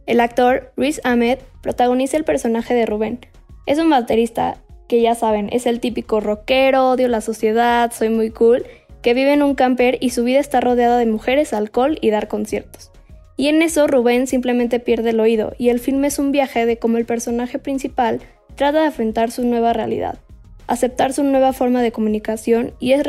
El 0.07 0.21
actor, 0.21 0.73
Riz 0.77 1.01
Ahmed, 1.03 1.39
protagoniza 1.61 2.17
el 2.17 2.25
personaje 2.25 2.73
de 2.73 2.87
Rubén. 2.87 3.19
Es 3.67 3.79
un 3.79 3.91
baterista 3.91 4.59
que 4.89 5.03
ya 5.03 5.15
saben, 5.15 5.49
es 5.53 5.67
el 5.67 5.81
típico 5.81 6.21
rockero, 6.21 6.91
odio 6.91 7.09
la 7.09 7.21
sociedad, 7.21 7.93
soy 7.93 8.11
muy 8.11 8.31
cool, 8.31 8.65
que 9.03 9.13
vive 9.13 9.33
en 9.33 9.43
un 9.43 9.55
camper 9.55 9.99
y 10.01 10.11
su 10.11 10.25
vida 10.25 10.39
está 10.39 10.61
rodeada 10.61 10.97
de 10.97 11.07
mujeres, 11.07 11.53
alcohol 11.53 11.99
y 12.01 12.11
dar 12.11 12.29
conciertos. 12.29 12.93
Y 13.37 13.49
en 13.49 13.61
eso 13.61 13.87
Rubén 13.87 14.27
simplemente 14.27 14.81
pierde 14.81 15.11
el 15.11 15.21
oído, 15.21 15.53
y 15.59 15.71
el 15.71 15.81
film 15.81 16.05
es 16.05 16.19
un 16.19 16.31
viaje 16.31 16.65
de 16.65 16.79
cómo 16.79 16.97
el 16.97 17.07
personaje 17.07 17.59
principal 17.59 18.21
trata 18.55 18.83
de 18.83 18.89
afrontar 18.89 19.31
su 19.31 19.45
nueva 19.45 19.73
realidad, 19.73 20.19
aceptar 20.67 21.13
su 21.13 21.25
nueva 21.25 21.53
forma 21.53 21.83
de 21.83 21.93
comunicación, 21.93 22.73
y 22.79 22.93
es 22.93 23.03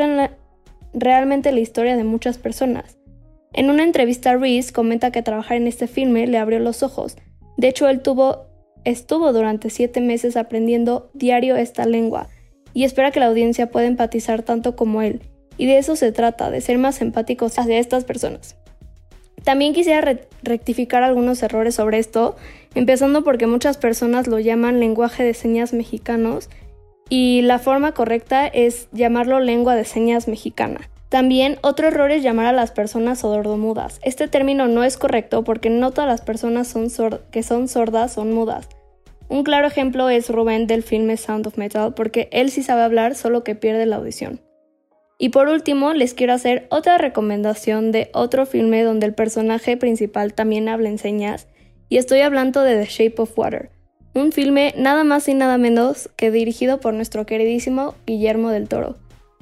realmente 0.94 1.52
la 1.52 1.60
historia 1.60 1.96
de 1.96 2.04
muchas 2.04 2.38
personas. 2.38 2.98
En 3.52 3.70
una 3.70 3.84
entrevista, 3.84 4.36
Reese 4.36 4.72
comenta 4.72 5.10
que 5.10 5.22
trabajar 5.22 5.56
en 5.56 5.66
este 5.66 5.86
filme 5.86 6.26
le 6.26 6.38
abrió 6.38 6.58
los 6.58 6.82
ojos. 6.82 7.16
De 7.56 7.68
hecho, 7.68 7.88
él 7.88 8.00
tuvo, 8.00 8.46
estuvo 8.84 9.32
durante 9.32 9.70
siete 9.70 10.00
meses 10.00 10.36
aprendiendo 10.36 11.10
diario 11.12 11.56
esta 11.56 11.84
lengua, 11.84 12.28
y 12.74 12.84
espera 12.84 13.10
que 13.10 13.20
la 13.20 13.26
audiencia 13.26 13.70
pueda 13.70 13.86
empatizar 13.86 14.42
tanto 14.42 14.76
como 14.76 15.02
él. 15.02 15.20
Y 15.58 15.66
de 15.66 15.78
eso 15.78 15.96
se 15.96 16.12
trata, 16.12 16.50
de 16.50 16.62
ser 16.62 16.78
más 16.78 17.02
empáticos 17.02 17.58
hacia 17.58 17.78
estas 17.78 18.04
personas. 18.04 18.56
También 19.44 19.74
quisiera 19.74 20.18
rectificar 20.42 21.02
algunos 21.02 21.42
errores 21.42 21.74
sobre 21.74 21.98
esto, 21.98 22.36
empezando 22.74 23.24
porque 23.24 23.46
muchas 23.46 23.76
personas 23.76 24.28
lo 24.28 24.38
llaman 24.38 24.80
lenguaje 24.80 25.24
de 25.24 25.34
señas 25.34 25.72
mexicanos 25.72 26.48
y 27.14 27.42
la 27.42 27.58
forma 27.58 27.92
correcta 27.92 28.46
es 28.46 28.88
llamarlo 28.90 29.38
lengua 29.38 29.76
de 29.76 29.84
señas 29.84 30.28
mexicana. 30.28 30.88
También 31.10 31.58
otro 31.60 31.88
error 31.88 32.10
es 32.10 32.22
llamar 32.22 32.46
a 32.46 32.52
las 32.52 32.70
personas 32.70 33.18
sordomudas. 33.18 34.00
Este 34.02 34.28
término 34.28 34.66
no 34.66 34.82
es 34.82 34.96
correcto 34.96 35.44
porque 35.44 35.68
no 35.68 35.90
todas 35.90 36.08
las 36.08 36.22
personas 36.22 36.74
que 37.30 37.42
son 37.42 37.68
sordas 37.68 38.14
son 38.14 38.32
mudas. 38.32 38.66
Un 39.28 39.44
claro 39.44 39.66
ejemplo 39.66 40.08
es 40.08 40.30
Rubén 40.30 40.66
del 40.66 40.82
filme 40.82 41.18
Sound 41.18 41.46
of 41.46 41.58
Metal 41.58 41.92
porque 41.92 42.30
él 42.32 42.50
sí 42.50 42.62
sabe 42.62 42.80
hablar 42.80 43.14
solo 43.14 43.44
que 43.44 43.56
pierde 43.56 43.84
la 43.84 43.96
audición. 43.96 44.40
Y 45.18 45.28
por 45.28 45.48
último, 45.48 45.92
les 45.92 46.14
quiero 46.14 46.32
hacer 46.32 46.66
otra 46.70 46.96
recomendación 46.96 47.92
de 47.92 48.08
otro 48.14 48.46
filme 48.46 48.84
donde 48.84 49.04
el 49.04 49.12
personaje 49.12 49.76
principal 49.76 50.32
también 50.32 50.66
habla 50.66 50.88
en 50.88 50.96
señas, 50.96 51.46
y 51.90 51.98
estoy 51.98 52.20
hablando 52.20 52.62
de 52.62 52.82
The 52.82 52.86
Shape 52.86 53.20
of 53.20 53.38
Water, 53.38 53.70
un 54.14 54.32
filme 54.32 54.74
nada 54.76 55.04
más 55.04 55.28
y 55.28 55.34
nada 55.34 55.58
menos 55.58 56.10
que 56.16 56.30
dirigido 56.30 56.80
por 56.80 56.94
nuestro 56.94 57.26
queridísimo 57.26 57.94
Guillermo 58.06 58.50
del 58.50 58.68
Toro. 58.68 58.96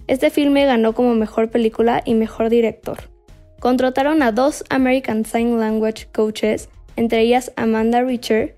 Este 0.07 0.31
filme 0.31 0.65
ganó 0.65 0.95
como 0.95 1.15
mejor 1.15 1.50
película 1.50 2.03
y 2.05 2.15
mejor 2.15 2.50
director. 2.50 2.99
Contrataron 3.61 4.23
a 4.23 4.33
dos 4.33 4.65
American 4.71 5.25
Sign 5.25 5.59
Language 5.59 6.09
coaches, 6.12 6.69
entre 6.97 7.21
ellas 7.21 7.53
Amanda 7.57 8.03
Richer, 8.03 8.57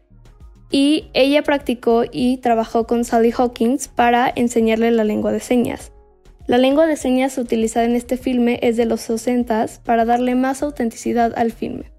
y 0.70 1.10
ella 1.12 1.42
practicó 1.42 2.04
y 2.10 2.38
trabajó 2.38 2.86
con 2.86 3.04
Sally 3.04 3.32
Hawkins 3.36 3.88
para 3.88 4.32
enseñarle 4.34 4.90
la 4.90 5.04
lengua 5.04 5.32
de 5.32 5.40
señas. 5.40 5.92
La 6.46 6.58
lengua 6.58 6.86
de 6.86 6.96
señas 6.96 7.38
utilizada 7.38 7.84
en 7.84 7.94
este 7.94 8.16
filme 8.16 8.58
es 8.62 8.76
de 8.76 8.86
los 8.86 9.02
60 9.02 9.66
para 9.84 10.04
darle 10.04 10.34
más 10.34 10.62
autenticidad 10.62 11.32
al 11.36 11.52
filme. 11.52 11.92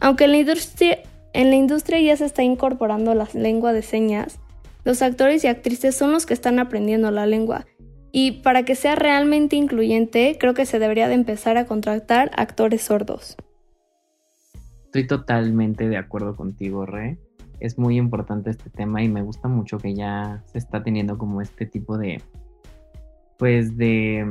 Aunque 0.00 0.26
la, 0.28 0.36
industria, 0.36 0.98
en 1.36 1.50
la 1.50 1.56
industria 1.56 2.00
ya 2.00 2.16
se 2.16 2.24
está 2.24 2.42
incorporando 2.42 3.14
la 3.14 3.28
lengua 3.34 3.74
de 3.74 3.82
señas, 3.82 4.38
los 4.84 5.02
actores 5.02 5.44
y 5.44 5.48
actrices 5.48 5.94
son 5.94 6.10
los 6.10 6.24
que 6.24 6.32
están 6.32 6.58
aprendiendo 6.58 7.10
la 7.10 7.26
lengua. 7.26 7.66
Y 8.10 8.40
para 8.40 8.64
que 8.64 8.74
sea 8.74 8.94
realmente 8.94 9.54
incluyente, 9.54 10.38
creo 10.40 10.54
que 10.54 10.64
se 10.64 10.78
debería 10.78 11.08
de 11.08 11.14
empezar 11.14 11.58
a 11.58 11.66
contratar 11.66 12.30
actores 12.36 12.82
sordos. 12.82 13.36
Estoy 14.86 15.06
totalmente 15.06 15.90
de 15.90 15.98
acuerdo 15.98 16.36
contigo, 16.36 16.86
Re. 16.86 17.18
Es 17.60 17.78
muy 17.78 17.98
importante 17.98 18.48
este 18.48 18.70
tema 18.70 19.02
y 19.02 19.08
me 19.08 19.20
gusta 19.20 19.46
mucho 19.46 19.76
que 19.76 19.94
ya 19.94 20.42
se 20.46 20.56
está 20.56 20.82
teniendo 20.82 21.18
como 21.18 21.42
este 21.42 21.66
tipo 21.66 21.98
de 21.98 22.22
pues 23.38 23.76
de, 23.76 24.24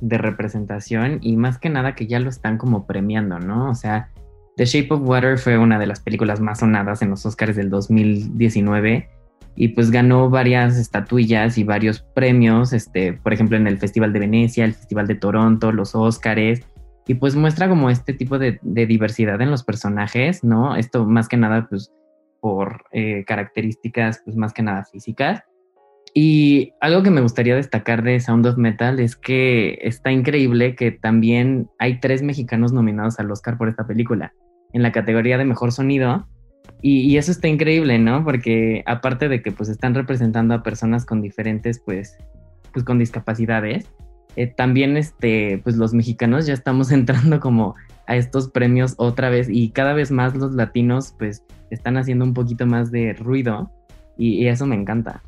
de, 0.00 0.18
representación 0.18 1.18
y 1.22 1.36
más 1.36 1.58
que 1.58 1.70
nada 1.70 1.94
que 1.94 2.08
ya 2.08 2.18
lo 2.18 2.28
están 2.28 2.58
como 2.58 2.86
premiando, 2.86 3.38
¿no? 3.38 3.70
O 3.70 3.74
sea, 3.76 4.10
The 4.58 4.66
Shape 4.66 4.92
of 4.92 5.02
Water 5.08 5.38
fue 5.38 5.56
una 5.56 5.78
de 5.78 5.86
las 5.86 6.00
películas 6.00 6.40
más 6.40 6.58
sonadas 6.58 7.00
en 7.00 7.10
los 7.10 7.24
Oscars 7.24 7.54
del 7.54 7.70
2019 7.70 9.08
y 9.54 9.68
pues 9.68 9.92
ganó 9.92 10.30
varias 10.30 10.76
estatuillas 10.76 11.58
y 11.58 11.64
varios 11.64 12.00
premios, 12.00 12.72
este, 12.72 13.12
por 13.12 13.32
ejemplo 13.32 13.56
en 13.56 13.68
el 13.68 13.78
Festival 13.78 14.12
de 14.12 14.18
Venecia, 14.18 14.64
el 14.64 14.74
Festival 14.74 15.06
de 15.06 15.14
Toronto, 15.14 15.70
los 15.70 15.94
Oscars 15.94 16.60
y 17.06 17.14
pues 17.14 17.36
muestra 17.36 17.68
como 17.68 17.88
este 17.88 18.12
tipo 18.14 18.36
de, 18.36 18.58
diversidad 18.62 19.40
en 19.40 19.52
los 19.52 19.62
personajes, 19.62 20.42
¿no? 20.42 20.74
Esto 20.74 21.06
más 21.06 21.28
que 21.28 21.36
nada 21.36 21.68
pues 21.70 21.92
por 22.40 22.82
eh, 22.90 23.24
características 23.28 24.22
pues 24.24 24.36
más 24.36 24.52
que 24.52 24.62
nada 24.62 24.84
físicas 24.84 25.44
y 26.14 26.72
algo 26.80 27.04
que 27.04 27.10
me 27.10 27.20
gustaría 27.20 27.54
destacar 27.54 28.02
de 28.02 28.18
Sound 28.18 28.44
of 28.44 28.56
Metal 28.56 28.98
es 28.98 29.14
que 29.14 29.78
está 29.82 30.10
increíble 30.10 30.74
que 30.74 30.90
también 30.90 31.68
hay 31.78 32.00
tres 32.00 32.22
mexicanos 32.22 32.72
nominados 32.72 33.20
al 33.20 33.30
Oscar 33.30 33.56
por 33.56 33.68
esta 33.68 33.86
película, 33.86 34.32
en 34.72 34.82
la 34.82 34.92
categoría 34.92 35.38
de 35.38 35.44
mejor 35.44 35.72
sonido. 35.72 36.26
Y, 36.80 37.16
eso 37.16 37.32
está 37.32 37.48
increíble, 37.48 37.98
¿no? 37.98 38.24
Porque 38.24 38.84
aparte 38.86 39.28
de 39.28 39.42
que 39.42 39.50
pues 39.50 39.68
están 39.68 39.94
representando 39.94 40.54
a 40.54 40.62
personas 40.62 41.04
con 41.04 41.20
diferentes, 41.20 41.80
pues, 41.80 42.16
pues 42.72 42.84
con 42.84 42.98
discapacidades, 42.98 43.90
eh, 44.36 44.46
también 44.46 44.96
este, 44.96 45.60
pues 45.64 45.76
los 45.76 45.94
mexicanos 45.94 46.46
ya 46.46 46.54
estamos 46.54 46.90
entrando 46.92 47.40
como 47.40 47.74
a 48.06 48.16
estos 48.16 48.48
premios 48.50 48.94
otra 48.98 49.28
vez 49.30 49.48
y 49.50 49.70
cada 49.70 49.92
vez 49.92 50.10
más 50.10 50.34
los 50.36 50.54
latinos 50.54 51.14
pues 51.18 51.42
están 51.70 51.96
haciendo 51.96 52.24
un 52.24 52.32
poquito 52.32 52.66
más 52.66 52.90
de 52.90 53.12
ruido 53.14 53.70
y 54.16 54.46
eso 54.46 54.66
me 54.66 54.74
encanta. 54.74 55.22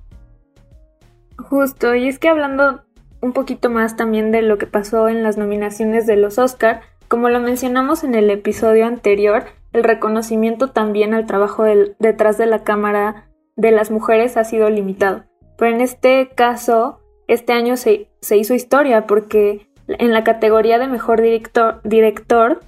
Justo, 1.37 1.95
y 1.95 2.09
es 2.09 2.19
que 2.19 2.29
hablando 2.29 2.83
un 3.21 3.33
poquito 3.33 3.71
más 3.71 3.97
también 3.97 4.33
de 4.33 4.43
lo 4.43 4.59
que 4.59 4.67
pasó 4.67 5.09
en 5.09 5.23
las 5.23 5.37
nominaciones 5.37 6.07
de 6.07 6.17
los 6.17 6.39
Oscar, 6.39 6.81
como 7.11 7.29
lo 7.29 7.40
mencionamos 7.40 8.05
en 8.05 8.14
el 8.14 8.31
episodio 8.31 8.87
anterior, 8.87 9.43
el 9.73 9.83
reconocimiento 9.83 10.69
también 10.69 11.12
al 11.12 11.26
trabajo 11.26 11.64
detrás 11.99 12.38
de 12.38 12.47
la 12.47 12.62
cámara 12.62 13.29
de 13.57 13.73
las 13.73 13.90
mujeres 13.90 14.37
ha 14.37 14.45
sido 14.45 14.71
limitado. 14.71 15.25
Pero 15.59 15.75
en 15.75 15.81
este 15.81 16.29
caso, 16.37 17.00
este 17.26 17.52
año 17.52 17.76
se, 17.76 18.09
se 18.21 18.37
hizo 18.37 18.55
historia 18.55 19.09
porque 19.09 19.67
en 19.88 20.12
la 20.12 20.23
categoría 20.23 20.79
de 20.79 20.87
mejor 20.87 21.21
director, 21.21 21.81
director 21.83 22.61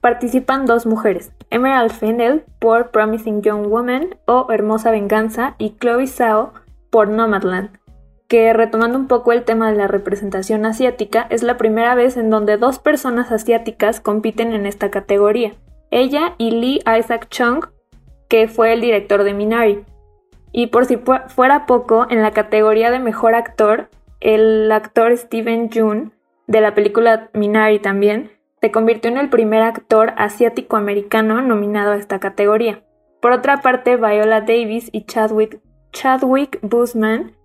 participan 0.00 0.64
dos 0.64 0.86
mujeres, 0.86 1.32
Emerald 1.50 1.90
Fennell 1.90 2.44
por 2.60 2.92
Promising 2.92 3.42
Young 3.42 3.66
Woman 3.66 4.14
o 4.26 4.46
Hermosa 4.48 4.92
Venganza 4.92 5.56
y 5.58 5.70
Chloe 5.70 6.06
Zhao 6.06 6.52
por 6.90 7.08
Nomadland 7.08 7.70
que 8.28 8.52
retomando 8.52 8.98
un 8.98 9.06
poco 9.06 9.32
el 9.32 9.44
tema 9.44 9.70
de 9.70 9.76
la 9.76 9.86
representación 9.86 10.66
asiática, 10.66 11.26
es 11.30 11.42
la 11.42 11.56
primera 11.56 11.94
vez 11.94 12.16
en 12.16 12.30
donde 12.30 12.56
dos 12.56 12.78
personas 12.78 13.30
asiáticas 13.30 14.00
compiten 14.00 14.52
en 14.52 14.66
esta 14.66 14.90
categoría, 14.90 15.54
ella 15.90 16.34
y 16.38 16.50
Lee 16.50 16.80
Isaac 16.98 17.28
Chung, 17.30 17.66
que 18.28 18.48
fue 18.48 18.72
el 18.72 18.80
director 18.80 19.22
de 19.22 19.34
Minari. 19.34 19.84
Y 20.52 20.68
por 20.68 20.86
si 20.86 20.98
fuera 21.28 21.66
poco, 21.66 22.06
en 22.08 22.22
la 22.22 22.32
categoría 22.32 22.90
de 22.90 22.98
mejor 22.98 23.34
actor, 23.34 23.88
el 24.20 24.72
actor 24.72 25.16
Steven 25.16 25.70
Jun, 25.72 26.12
de 26.46 26.60
la 26.60 26.74
película 26.74 27.30
Minari 27.34 27.78
también, 27.78 28.30
se 28.60 28.70
convirtió 28.70 29.10
en 29.10 29.18
el 29.18 29.28
primer 29.28 29.62
actor 29.62 30.14
asiático-americano 30.16 31.42
nominado 31.42 31.92
a 31.92 31.96
esta 31.96 32.18
categoría. 32.18 32.82
Por 33.20 33.32
otra 33.32 33.58
parte, 33.58 33.96
Viola 33.96 34.40
Davis 34.40 34.88
y 34.92 35.04
Chadwick, 35.04 35.60
Chadwick 35.92 36.58
Boseman 36.62 37.35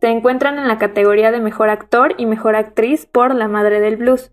se 0.00 0.08
encuentran 0.08 0.58
en 0.58 0.68
la 0.68 0.78
categoría 0.78 1.30
de 1.30 1.40
Mejor 1.40 1.70
Actor 1.70 2.14
y 2.18 2.26
Mejor 2.26 2.56
Actriz 2.56 3.06
por 3.06 3.34
La 3.34 3.48
Madre 3.48 3.80
del 3.80 3.96
Blues. 3.96 4.32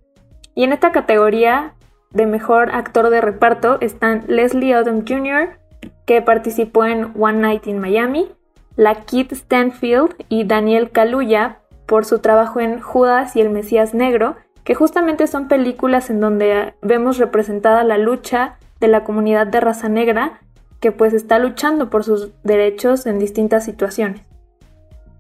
Y 0.56 0.64
en 0.64 0.74
esta 0.74 0.92
categoría 0.92 1.74
de 2.12 2.26
Mejor 2.26 2.72
Actor 2.74 3.10
de 3.10 3.22
Reparto 3.22 3.78
están 3.82 4.24
Leslie 4.28 4.76
Odom 4.76 5.04
Jr., 5.08 5.58
que 6.06 6.22
participó 6.22 6.86
en 6.86 7.12
One 7.20 7.40
Night 7.40 7.68
in 7.68 7.80
Miami, 7.80 8.30
la 8.76 9.06
Kit 9.06 9.32
Stanfield 9.32 10.16
y 10.30 10.44
Daniel 10.44 10.92
Kaluuya 10.92 11.60
por 11.86 12.06
su 12.06 12.20
trabajo 12.20 12.60
en 12.60 12.80
Judas 12.82 13.36
y 13.36 13.42
el 13.42 13.50
Mesías 13.50 13.94
Negro, 13.94 14.36
que 14.64 14.76
justamente 14.76 15.28
son 15.28 15.48
películas 15.48 16.10
en 16.10 16.20
donde 16.20 16.74
vemos 16.82 17.18
representada 17.18 17.84
la 17.84 17.98
lucha 17.98 18.58
de 18.80 18.88
la 18.88 19.04
comunidad 19.04 19.48
de 19.48 19.60
raza 19.60 19.90
negra 19.90 20.40
que 20.80 20.92
pues 20.92 21.14
está 21.14 21.40
luchando 21.40 21.90
por 21.90 22.04
sus 22.04 22.32
derechos 22.44 23.06
en 23.06 23.18
distintas 23.18 23.64
situaciones. 23.64 24.33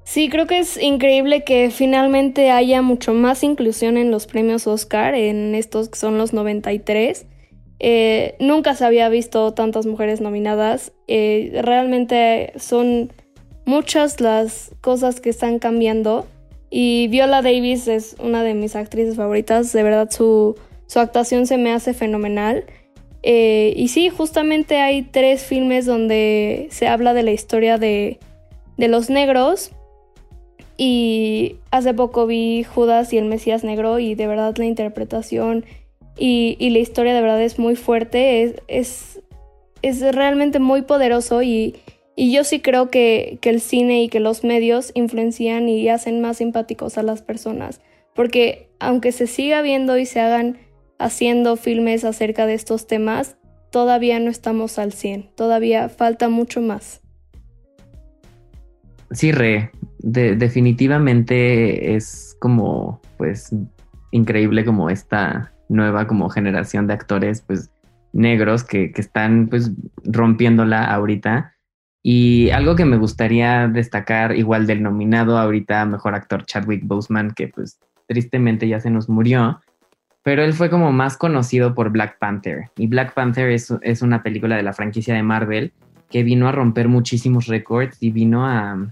Sí, 0.04 0.30
creo 0.30 0.48
que 0.48 0.60
es 0.60 0.82
increíble 0.82 1.44
que 1.44 1.70
finalmente 1.72 2.52
haya 2.52 2.82
mucho 2.82 3.14
más 3.14 3.44
inclusión 3.44 3.98
en 3.98 4.12
los 4.12 4.28
premios 4.28 4.68
Oscar, 4.68 5.16
en 5.16 5.56
estos 5.56 5.90
que 5.90 5.98
son 5.98 6.18
los 6.18 6.34
93. 6.34 7.26
Eh, 7.80 8.36
nunca 8.40 8.76
se 8.76 8.86
había 8.86 9.08
visto 9.10 9.54
tantas 9.54 9.86
mujeres 9.86 10.20
nominadas. 10.20 10.92
Eh, 11.08 11.58
realmente 11.64 12.54
son 12.58 13.14
muchas 13.66 14.20
las 14.20 14.72
cosas 14.82 15.22
que 15.22 15.30
están 15.30 15.60
cambiando. 15.60 16.28
Y 16.70 17.08
Viola 17.08 17.42
Davis 17.42 17.88
es 17.88 18.16
una 18.20 18.44
de 18.44 18.56
mis 18.56 18.76
actrices 18.76 19.16
favoritas. 19.16 19.72
De 19.72 19.84
verdad, 19.84 20.10
su, 20.12 20.56
su 20.86 21.00
actuación 21.00 21.48
se 21.48 21.58
me 21.58 21.72
hace 21.72 21.94
fenomenal. 21.94 22.66
Eh, 23.22 23.74
y 23.78 23.88
sí, 23.88 24.10
justamente 24.10 24.82
hay 24.82 25.04
tres 25.04 25.44
filmes 25.44 25.86
donde 25.86 26.68
se 26.72 26.88
habla 26.88 27.14
de 27.14 27.24
la 27.24 27.32
historia 27.32 27.78
de, 27.78 28.20
de 28.76 28.88
los 28.90 29.10
negros 29.10 29.72
y 30.77 31.58
hace 31.72 31.94
poco 31.94 32.25
vi 32.25 32.63
Judas 32.63 33.13
y 33.13 33.18
el 33.18 33.25
Mesías 33.25 33.63
Negro 33.63 34.00
y 34.00 34.15
de 34.15 34.27
verdad 34.27 34.56
la 34.58 34.65
interpretación 34.65 35.65
y, 36.18 36.70
la 36.70 36.80
historia 36.80 37.13
de 37.13 37.22
verdad 37.22 37.42
es 37.42 37.58
muy 37.58 37.75
fuerte, 37.75 38.44
es, 38.68 39.22
es, 39.82 40.01
realmente 40.15 40.60
muy 40.60 40.84
poderoso 40.84 41.42
y, 41.42 41.75
yo 42.15 42.44
sí 42.44 42.60
creo 42.60 42.92
que, 42.92 43.39
que, 43.42 43.50
el 43.50 43.60
cine 43.60 44.03
y 44.03 44.10
que 44.10 44.20
los 44.20 44.44
medios 44.44 44.92
influencian 44.94 45.68
y 45.68 45.89
hacen 45.89 46.22
más 46.22 46.38
simpáticos 46.38 47.00
a 47.00 47.03
las 47.03 47.24
personas. 47.24 47.82
Porque 48.13 48.70
aunque 48.80 49.12
se 49.12 49.25
siga 49.25 49.63
viendo 49.63 49.98
y 49.98 50.06
se 50.06 50.20
hagan 50.20 50.60
haciendo 51.00 51.56
filmes 51.56 52.03
acerca 52.03 52.46
de 52.46 52.53
estos 52.53 52.86
temas, 52.86 53.36
todavía 53.72 54.20
no 54.20 54.30
estamos 54.30 54.77
al 54.77 54.94
100, 54.94 55.32
todavía 55.36 55.89
falta 55.89 56.30
mucho 56.30 56.62
más. 56.62 57.01
Sí, 59.12 59.32
Re, 59.32 59.72
definitivamente 60.04 61.96
es 61.96 62.38
como, 62.40 63.02
pues, 63.18 63.56
increíble 64.12 64.64
como 64.66 64.90
esta 64.90 65.52
nueva 65.70 66.06
como 66.06 66.30
generación 66.30 66.88
de 66.88 66.94
actores, 66.94 67.42
pues, 67.42 67.72
negros 68.12 68.64
que, 68.64 68.92
que 68.92 69.02
están, 69.02 69.48
pues, 69.48 69.72
rompiéndola 70.04 70.86
ahorita. 70.86 71.54
Y 72.04 72.50
algo 72.50 72.76
que 72.76 72.86
me 72.86 72.98
gustaría 72.98 73.68
destacar, 73.70 74.36
igual 74.36 74.68
del 74.68 74.84
nominado 74.84 75.38
ahorita 75.38 75.86
mejor 75.86 76.16
actor 76.16 76.46
Chadwick 76.46 76.84
Boseman, 76.86 77.32
que 77.32 77.48
pues 77.48 77.80
tristemente 78.08 78.68
ya 78.68 78.82
se 78.82 78.90
nos 78.90 79.08
murió, 79.08 79.62
pero 80.24 80.44
él 80.44 80.54
fue 80.54 80.70
como 80.70 80.92
más 80.92 81.18
conocido 81.18 81.74
por 81.74 81.92
Black 81.92 82.18
Panther. 82.20 82.70
Y 82.78 82.88
Black 82.88 83.14
Panther 83.14 83.50
es, 83.50 83.74
es 83.82 84.02
una 84.02 84.22
película 84.22 84.58
de 84.58 84.64
la 84.64 84.74
franquicia 84.74 85.14
de 85.14 85.24
Marvel 85.24 85.74
que 86.10 86.24
vino 86.24 86.48
a 86.48 86.52
romper 86.52 86.90
muchísimos 86.90 87.48
récords 87.48 87.98
y 88.02 88.12
vino 88.12 88.46
a, 88.46 88.92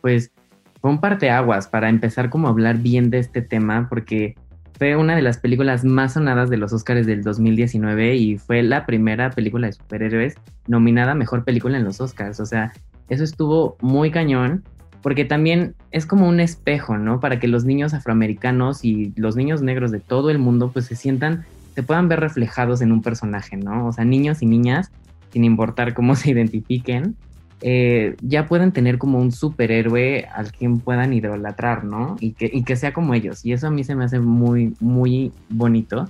pues, 0.00 0.32
fue 0.80 0.90
un 0.90 1.00
parteaguas 1.00 1.68
para 1.68 1.88
empezar 1.88 2.30
como 2.30 2.48
a 2.48 2.50
hablar 2.50 2.78
bien 2.78 3.10
de 3.10 3.18
este 3.18 3.42
tema, 3.42 3.88
porque 3.88 4.36
fue 4.78 4.96
una 4.96 5.16
de 5.16 5.22
las 5.22 5.38
películas 5.38 5.84
más 5.84 6.12
sonadas 6.12 6.50
de 6.50 6.56
los 6.56 6.72
Oscars 6.72 7.04
del 7.04 7.22
2019 7.22 8.14
y 8.14 8.38
fue 8.38 8.62
la 8.62 8.86
primera 8.86 9.30
película 9.30 9.66
de 9.66 9.72
superhéroes 9.72 10.36
nominada 10.68 11.12
a 11.12 11.14
Mejor 11.16 11.44
Película 11.44 11.76
en 11.76 11.84
los 11.84 12.00
Oscars. 12.00 12.38
O 12.38 12.46
sea, 12.46 12.72
eso 13.08 13.24
estuvo 13.24 13.76
muy 13.80 14.12
cañón, 14.12 14.62
porque 15.02 15.24
también 15.24 15.74
es 15.90 16.06
como 16.06 16.28
un 16.28 16.38
espejo, 16.38 16.96
¿no? 16.96 17.18
Para 17.18 17.40
que 17.40 17.48
los 17.48 17.64
niños 17.64 17.92
afroamericanos 17.92 18.84
y 18.84 19.12
los 19.16 19.34
niños 19.34 19.62
negros 19.62 19.90
de 19.90 19.98
todo 19.98 20.30
el 20.30 20.38
mundo 20.38 20.70
pues 20.72 20.86
se 20.86 20.94
sientan, 20.94 21.44
se 21.74 21.82
puedan 21.82 22.08
ver 22.08 22.20
reflejados 22.20 22.80
en 22.80 22.92
un 22.92 23.02
personaje, 23.02 23.56
¿no? 23.56 23.86
O 23.86 23.92
sea, 23.92 24.04
niños 24.04 24.42
y 24.42 24.46
niñas, 24.46 24.92
sin 25.32 25.44
importar 25.44 25.92
cómo 25.92 26.14
se 26.16 26.30
identifiquen, 26.30 27.16
eh, 27.60 28.16
ya 28.22 28.46
pueden 28.46 28.72
tener 28.72 28.98
como 28.98 29.18
un 29.18 29.32
superhéroe 29.32 30.26
al 30.34 30.52
quien 30.52 30.80
puedan 30.80 31.12
idolatrar, 31.12 31.84
¿no? 31.84 32.16
Y 32.20 32.32
que, 32.32 32.50
y 32.52 32.62
que 32.62 32.76
sea 32.76 32.92
como 32.92 33.14
ellos. 33.14 33.44
Y 33.44 33.52
eso 33.52 33.66
a 33.66 33.70
mí 33.70 33.84
se 33.84 33.94
me 33.94 34.04
hace 34.04 34.20
muy, 34.20 34.74
muy 34.80 35.32
bonito. 35.48 36.08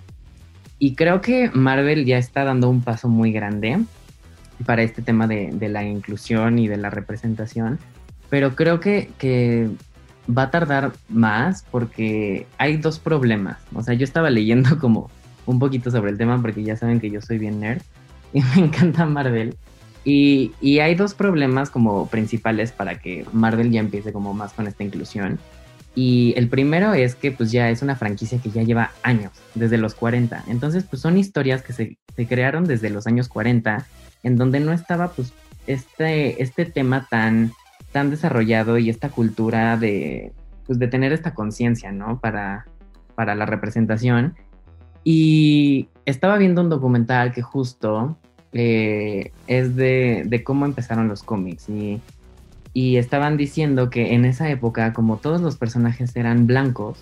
Y 0.79 0.95
creo 0.95 1.21
que 1.21 1.51
Marvel 1.53 2.05
ya 2.05 2.19
está 2.19 2.45
dando 2.45 2.69
un 2.69 2.83
paso 2.83 3.09
muy 3.09 3.33
grande 3.33 3.79
para 4.67 4.83
este 4.83 5.03
tema 5.03 5.27
de, 5.27 5.51
de 5.53 5.69
la 5.69 5.85
inclusión 5.85 6.59
y 6.59 6.69
de 6.69 6.77
la 6.77 6.91
representación. 6.91 7.79
Pero 8.31 8.55
creo 8.55 8.79
que, 8.79 9.11
que 9.19 9.71
va 10.29 10.45
a 10.45 10.51
tardar 10.51 10.93
más 11.09 11.65
porque 11.71 12.47
hay 12.59 12.77
dos 12.77 12.99
problemas. 12.99 13.59
O 13.75 13.83
sea, 13.83 13.95
yo 13.95 14.05
estaba 14.05 14.31
leyendo 14.31 14.79
como 14.79 15.11
un 15.47 15.59
poquito 15.59 15.91
sobre 15.91 16.11
el 16.11 16.19
tema 16.19 16.41
porque 16.41 16.63
ya 16.63 16.77
saben 16.77 17.01
que 17.01 17.11
yo 17.11 17.23
soy 17.23 17.39
bien 17.39 17.61
nerd 17.61 17.81
y 18.33 18.43
me 18.55 18.67
encanta 18.67 19.07
Marvel. 19.07 19.57
Y, 20.05 20.53
hay 20.81 20.95
dos 20.95 21.15
problemas 21.15 21.71
como 21.71 22.07
principales 22.07 22.73
para 22.73 22.99
que 22.99 23.27
Marvel 23.33 23.71
ya 23.71 23.81
empiece 23.81 24.13
como 24.13 24.35
más 24.35 24.53
con 24.53 24.67
esta 24.67 24.85
inclusión. 24.85 25.39
Y 25.95 26.33
el 26.37 26.49
primero 26.49 26.95
es 26.95 27.15
que 27.15 27.33
pues 27.33 27.51
ya 27.51 27.71
es 27.71 27.83
una 27.83 27.97
franquicia 27.97 28.39
que 28.41 28.51
ya 28.51 28.63
lleva 28.63 28.93
años, 29.03 29.33
desde 29.55 29.79
los 29.79 29.95
40. 29.95 30.45
Entonces 30.47 30.85
pues 30.85 31.03
son 31.03 31.19
historias 31.19 31.63
que 31.63 31.73
se, 31.73 31.99
crearon 32.27 32.65
desde 32.65 32.91
los 32.91 33.07
años 33.07 33.29
40, 33.29 33.85
en 34.23 34.37
donde 34.37 34.61
no 34.61 34.73
estaba 34.73 35.09
pues 35.09 35.33
este, 35.67 36.43
este 36.43 36.65
tema 36.67 37.07
tan, 37.11 37.53
tan 37.93 38.11
desarrollado 38.11 38.79
y 38.79 38.91
esta 38.91 39.09
cultura 39.09 39.77
de, 39.77 40.33
pues, 40.67 40.79
de 40.79 40.87
tener 40.87 41.13
esta 41.13 41.35
conciencia, 41.35 41.91
¿no? 41.91 42.21
Para, 42.21 42.67
para 43.15 43.35
la 43.35 43.47
representación. 43.47 44.37
Y 45.03 45.89
estaba 46.07 46.39
viendo 46.39 46.61
un 46.61 46.69
documental 46.69 47.33
que 47.33 47.43
justo 47.43 48.19
eh, 48.53 49.33
es 49.47 49.77
de, 49.77 50.43
cómo 50.45 50.65
empezaron 50.65 51.09
los 51.09 51.23
cómics 51.23 51.69
y, 51.69 52.01
estaban 52.75 53.37
diciendo 53.37 53.91
que 53.91 54.15
en 54.15 54.25
esa 54.25 54.49
época, 54.51 54.93
como 54.93 55.17
todos 55.17 55.41
los 55.41 55.57
personajes 55.57 56.15
eran 56.15 56.47
blancos, 56.47 56.99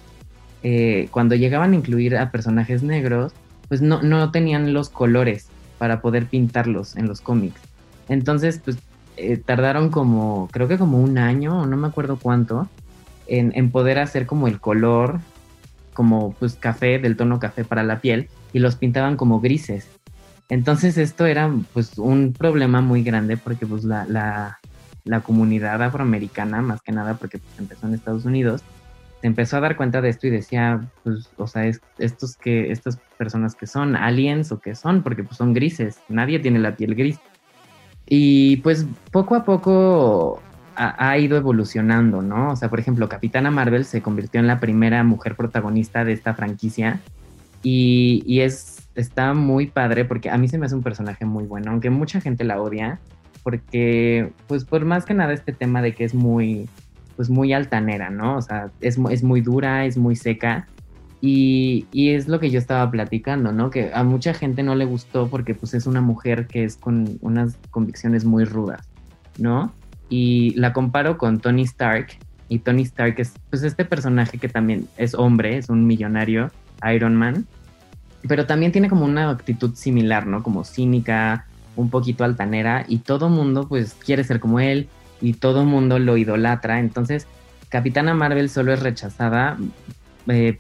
eh, 0.63 1.09
cuando 1.11 1.35
llegaban 1.35 1.73
a 1.73 1.77
incluir 1.77 2.17
a 2.17 2.31
personajes 2.31 2.83
negros, 2.83 3.35
pues 3.69 3.83
no, 3.83 4.01
no 4.01 4.31
tenían 4.31 4.73
los 4.73 4.89
colores 4.89 5.49
para 5.77 6.01
poder 6.01 6.27
pintarlos 6.27 6.97
en 6.97 7.07
los 7.07 7.21
cómics. 7.21 7.61
Entonces, 8.09 8.59
pues 8.65 8.79
eh, 9.19 9.37
tardaron 9.37 9.91
como, 9.91 10.49
creo 10.51 10.67
que 10.67 10.79
como 10.79 10.99
un 10.99 11.19
año, 11.19 11.67
no 11.67 11.77
me 11.77 11.89
acuerdo 11.89 12.17
cuánto, 12.17 12.69
en, 13.27 13.53
en, 13.55 13.71
poder 13.71 13.99
hacer 13.99 14.25
como 14.25 14.49
el 14.49 14.61
color, 14.61 15.21
como 15.93 16.33
pues 16.39 16.55
café, 16.55 16.99
del 16.99 17.17
tono 17.17 17.39
café 17.39 17.65
para 17.65 17.83
la 17.83 18.01
piel, 18.01 18.29
y 18.55 18.61
los 18.61 18.77
pintaban 18.77 19.17
como 19.17 19.41
grises. 19.41 19.89
Entonces 20.49 20.97
esto 20.97 21.27
era 21.27 21.53
pues 21.73 21.99
un 21.99 22.33
problema 22.33 22.81
muy 22.81 23.03
grande 23.03 23.37
porque 23.37 23.67
pues 23.67 23.85
la, 23.85 24.07
la, 24.07 24.59
la 25.05 25.21
comunidad 25.21 25.83
afroamericana, 25.83 26.63
más 26.63 26.83
que 26.83 26.93
nada 26.93 27.15
porque 27.15 27.39
pues, 27.39 27.59
empezó 27.59 27.87
en 27.87 27.95
Estados 27.95 28.25
Unidos, 28.25 28.63
se 29.21 29.27
empezó 29.27 29.57
a 29.57 29.61
dar 29.61 29.77
cuenta 29.77 30.01
de 30.01 30.11
esto 30.11 30.27
y 30.27 30.31
decía, 30.31 30.87
pues, 31.03 31.31
o 31.37 31.47
sea, 31.47 31.65
estos 31.99 32.37
que, 32.37 32.71
estas 32.71 32.99
personas 33.17 33.55
que 33.55 33.67
son 33.67 33.97
aliens 33.97 34.53
o 34.53 34.61
que 34.61 34.75
son, 34.75 35.03
porque 35.03 35.25
pues 35.25 35.37
son 35.37 35.53
grises, 35.53 35.99
nadie 36.09 36.39
tiene 36.39 36.59
la 36.59 36.77
piel 36.77 36.95
gris. 36.95 37.19
Y 38.09 38.59
pues 38.59 38.87
poco 39.11 39.35
a 39.35 39.45
poco 39.45 40.41
ha, 40.77 41.11
ha, 41.11 41.19
ido 41.19 41.37
evolucionando, 41.37 42.23
¿no? 42.23 42.53
O 42.53 42.57
sea, 42.57 42.69
por 42.69 42.79
ejemplo, 42.79 43.09
Capitana 43.09 43.51
Marvel 43.51 43.85
se 43.85 44.03
convirtió 44.03 44.39
en 44.39 44.47
la 44.47 44.61
primera 44.61 45.03
mujer 45.03 45.35
protagonista 45.35 46.05
de 46.05 46.13
esta 46.13 46.35
franquicia 46.35 47.01
y, 47.63 48.23
y 48.27 48.41
es 48.41 48.76
está 48.97 49.35
muy 49.35 49.67
padre 49.67 50.05
porque 50.05 50.31
a 50.31 50.39
mí 50.39 50.49
se 50.49 50.59
me 50.59 50.67
hace 50.67 50.75
un 50.75 50.83
personaje 50.83 51.25
muy 51.25 51.45
bueno, 51.45 51.71
aunque 51.71 51.91
mucha 51.91 52.21
gente 52.21 52.45
la 52.45 52.61
odia, 52.61 52.99
porque 53.43 54.33
pues 54.49 54.65
por 54.65 54.85
más 54.85 55.05
que 55.05 55.15
nada 55.15 55.33
este 55.33 55.53
tema 55.53 55.83
de 55.83 55.95
que 55.95 56.05
es 56.05 56.15
muy, 56.15 56.69
pues 57.15 57.31
muy 57.31 57.53
altanera, 57.53 58.11
¿no? 58.11 58.37
O 58.37 58.43
sea, 58.43 58.71
es, 58.81 58.99
es 59.11 59.23
muy 59.23 59.41
dura, 59.41 59.85
es 59.85 59.97
muy 59.97 60.17
seca. 60.17 60.67
Y, 61.21 61.87
y, 61.93 62.11
es 62.11 62.29
lo 62.29 62.39
que 62.41 62.51
yo 62.51 62.59
estaba 62.59 62.91
platicando, 62.91 63.51
¿no? 63.51 63.71
Que 63.71 63.91
a 63.95 64.05
mucha 64.05 64.35
gente 64.35 64.63
no 64.63 64.75
le 64.75 64.85
gustó 64.85 65.29
porque 65.29 65.55
pues 65.55 65.73
es 65.75 65.87
una 65.87 66.01
mujer 66.03 66.47
que 66.47 66.65
es 66.65 66.77
con 66.77 67.19
unas 67.23 67.57
convicciones 67.71 68.25
muy 68.25 68.45
rudas, 68.45 68.87
¿no? 69.39 69.73
Y 70.09 70.53
la 70.57 70.73
comparo 70.73 71.17
con 71.17 71.41
Tony 71.41 71.63
Stark. 71.63 72.19
Y 72.49 72.61
Tony 72.61 72.83
Stark 72.83 73.15
es 73.19 73.33
pues 73.51 73.63
este 73.63 73.85
personaje 73.85 74.39
que 74.39 74.49
también 74.49 74.87
es 74.99 75.15
hombre, 75.15 75.57
es 75.57 75.69
un 75.69 75.87
millonario, 75.87 76.51
Iron 76.93 77.17
Man 77.17 77.47
pero 78.27 78.47
también 78.47 78.73
tiene 78.73 78.89
como 78.89 79.05
una 79.05 79.31
actitud 79.31 79.75
similar, 79.75 80.27
¿no? 80.27 80.43
Como 80.43 80.65
cínica, 80.65 81.47
un 81.77 81.91
poquito 81.91 82.25
altanera 82.25 82.85
y 82.89 82.99
todo 82.99 83.29
mundo 83.29 83.69
pues 83.69 83.95
quiere 83.95 84.25
ser 84.25 84.41
como 84.41 84.61
él 84.61 84.89
y 85.21 85.35
todo 85.35 85.65
mundo 85.65 85.99
lo 85.99 86.17
idolatra. 86.17 86.81
Entonces, 86.81 87.27
Capitana 87.69 88.15
Marvel 88.15 88.49
solo 88.49 88.73
es 88.73 88.81
rechazada 88.81 89.59
eh, 90.29 90.59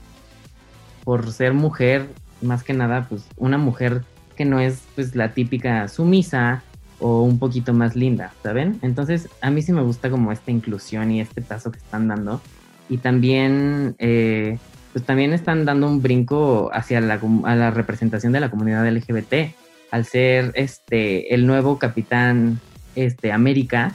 por 1.05 1.33
ser 1.33 1.55
mujer, 1.55 2.09
más 2.42 2.62
que 2.62 2.74
nada, 2.74 3.07
pues 3.09 3.26
una 3.37 3.59
mujer 3.59 4.02
que 4.37 4.44
no 4.44 4.61
es 4.61 4.83
pues 4.94 5.16
la 5.16 5.33
típica 5.33 5.88
sumisa 5.88 6.62
o 6.98 7.22
un 7.22 7.38
poquito 7.38 7.72
más 7.74 7.96
linda, 7.96 8.33
¿saben? 8.42 8.79
Entonces, 8.83 9.29
a 9.40 9.50
mí 9.50 9.62
sí 9.62 9.72
me 9.72 9.83
gusta 9.83 10.11
como 10.11 10.33
esta 10.33 10.50
inclusión 10.50 11.11
y 11.11 11.20
este 11.20 11.42
paso 11.42 11.70
que 11.70 11.79
están 11.79 12.09
dando. 12.09 12.40
Y 12.88 12.98
también, 12.98 13.96
eh, 13.98 14.59
pues 14.96 15.04
también 15.04 15.35
están 15.35 15.66
dando 15.66 15.88
un 15.88 16.00
brinco 16.00 16.70
hacia 16.72 17.02
la, 17.02 17.70
representación 17.70 18.32
de 18.32 18.40
la 18.40 18.50
comunidad 18.50 18.90
LGBT. 18.90 19.54
Al 19.90 20.06
ser 20.06 20.52
este 20.54 21.35
el 21.35 21.46
nuevo 21.46 21.78
capitán 21.78 22.61
este, 22.94 23.30
América, 23.30 23.92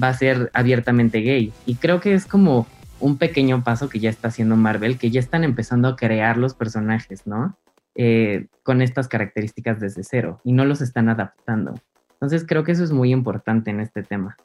va 0.00 0.10
a 0.10 0.14
ser 0.14 0.52
abiertamente 0.54 1.18
gay. 1.18 1.52
Y 1.66 1.74
creo 1.74 1.98
que 1.98 2.14
es 2.14 2.26
como 2.26 2.68
un 3.00 3.18
pequeño 3.18 3.64
paso 3.64 3.88
que 3.88 3.98
ya 3.98 4.08
está 4.08 4.28
haciendo 4.28 4.54
Marvel, 4.54 4.98
que 4.98 5.10
ya 5.10 5.18
están 5.18 5.42
empezando 5.42 5.88
a 5.88 5.96
crear 5.96 6.36
los 6.36 6.54
personajes, 6.54 7.26
¿no? 7.26 7.58
Eh, 7.96 8.46
con 8.62 8.82
estas 8.82 9.08
características 9.08 9.80
desde 9.80 10.04
cero 10.04 10.40
y 10.44 10.52
no 10.52 10.64
los 10.64 10.80
están 10.80 11.08
adaptando. 11.08 11.74
Entonces 12.12 12.44
creo 12.46 12.62
que 12.62 12.70
eso 12.70 12.84
es 12.84 12.92
muy 12.92 13.10
importante 13.10 13.72
en 13.72 13.80
este 13.80 14.04
tema. 14.04 14.36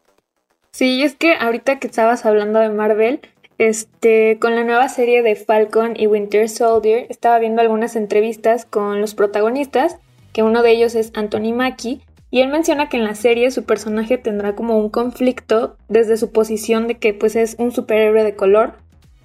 Sí, 0.71 1.03
es 1.03 1.15
que 1.15 1.35
ahorita 1.35 1.77
que 1.77 1.85
estabas 1.85 2.25
hablando 2.25 2.57
de 2.57 2.69
Marvel, 2.69 3.19
este, 3.57 4.37
con 4.39 4.55
la 4.55 4.63
nueva 4.63 4.89
serie 4.89 5.21
de 5.21 5.35
Falcon 5.35 5.93
y 5.95 6.07
Winter 6.07 6.49
Soldier, 6.49 7.05
estaba 7.09 7.39
viendo 7.39 7.61
algunas 7.61 7.95
entrevistas 7.95 8.65
con 8.65 9.01
los 9.01 9.15
protagonistas, 9.15 9.97
que 10.33 10.43
uno 10.43 10.63
de 10.63 10.71
ellos 10.71 10.95
es 10.95 11.11
Anthony 11.15 11.53
Mackie, 11.53 12.01
y 12.31 12.39
él 12.39 12.49
menciona 12.49 12.87
que 12.87 12.97
en 12.97 13.03
la 13.03 13.13
serie 13.13 13.51
su 13.51 13.65
personaje 13.65 14.17
tendrá 14.17 14.55
como 14.55 14.77
un 14.77 14.89
conflicto 14.89 15.75
desde 15.89 16.15
su 16.15 16.31
posición 16.31 16.87
de 16.87 16.97
que 16.97 17.13
pues 17.13 17.35
es 17.35 17.57
un 17.59 17.71
superhéroe 17.71 18.23
de 18.23 18.35
color 18.35 18.73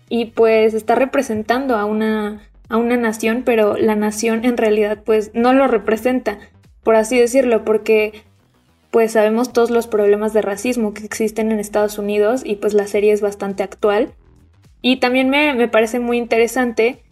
y 0.08 0.26
pues 0.26 0.74
está 0.74 0.96
representando 0.96 1.76
a 1.76 1.84
una, 1.84 2.42
a 2.68 2.76
una 2.76 2.96
nación, 2.96 3.42
pero 3.44 3.76
la 3.76 3.94
nación 3.94 4.44
en 4.44 4.56
realidad 4.56 4.98
pues 5.04 5.30
no 5.34 5.52
lo 5.52 5.68
representa, 5.68 6.38
por 6.82 6.96
así 6.96 7.18
decirlo, 7.18 7.64
porque 7.64 8.24
pues 8.96 9.12
sabemos 9.12 9.52
todos 9.52 9.68
los 9.68 9.87
problemas 9.87 10.32
de 10.32 10.40
racismo 10.40 10.94
que 10.94 11.04
existen 11.04 11.52
en 11.52 11.61
Estados 11.61 11.98
Unidos 11.98 12.40
y 12.42 12.54
pues 12.54 12.72
la 12.72 12.87
serie 12.87 13.12
es 13.12 13.20
bastante 13.20 13.62
actual. 13.62 14.14
Y 14.80 15.00
también 15.00 15.28
me, 15.28 15.52
me 15.52 15.68
parece 15.68 16.00
muy 16.00 16.16
interesante 16.16 17.02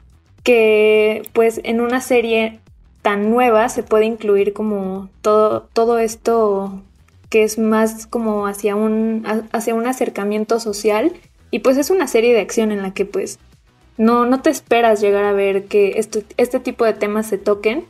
que 0.43 1.21
pues 1.35 1.61
en 1.63 1.83
una 1.83 2.01
serie 2.01 2.59
tan 3.03 3.29
nueva 3.29 3.69
se 3.69 3.83
puede 3.83 4.07
incluir 4.07 4.55
como 4.55 5.11
todo, 5.21 5.69
todo 5.75 5.99
esto 5.99 6.81
que 7.29 7.43
es 7.43 7.59
más 7.59 8.07
como 8.07 8.47
hacia 8.47 8.77
un, 8.77 9.27
hacia 9.53 9.75
un 9.75 9.87
acercamiento 9.87 10.61
social 10.61 11.13
y 11.51 11.59
pues 11.59 11.77
es 11.77 11.91
una 11.91 12.09
serie 12.09 12.33
de 12.33 12.41
acción 12.41 12.73
en 12.73 12.81
la 12.81 12.95
que 12.95 13.05
pues 13.05 13.39
no, 13.99 14.25
no 14.25 14.41
te 14.41 14.49
esperas 14.49 15.03
llegar 15.03 15.27
a 15.27 15.33
ver 15.33 15.67
que 15.67 16.01
este 16.39 16.61
tipo 16.61 16.87
de 16.87 16.95
temas 16.95 17.27
se 17.27 17.37
toquen, 17.37 17.85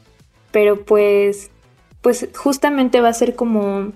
pero 0.50 0.85
pues, 0.85 1.52
pues 2.04 2.28
justamente 2.36 3.00
va 3.00 3.08
a 3.08 3.14
ser 3.14 3.34
como, 3.34 3.92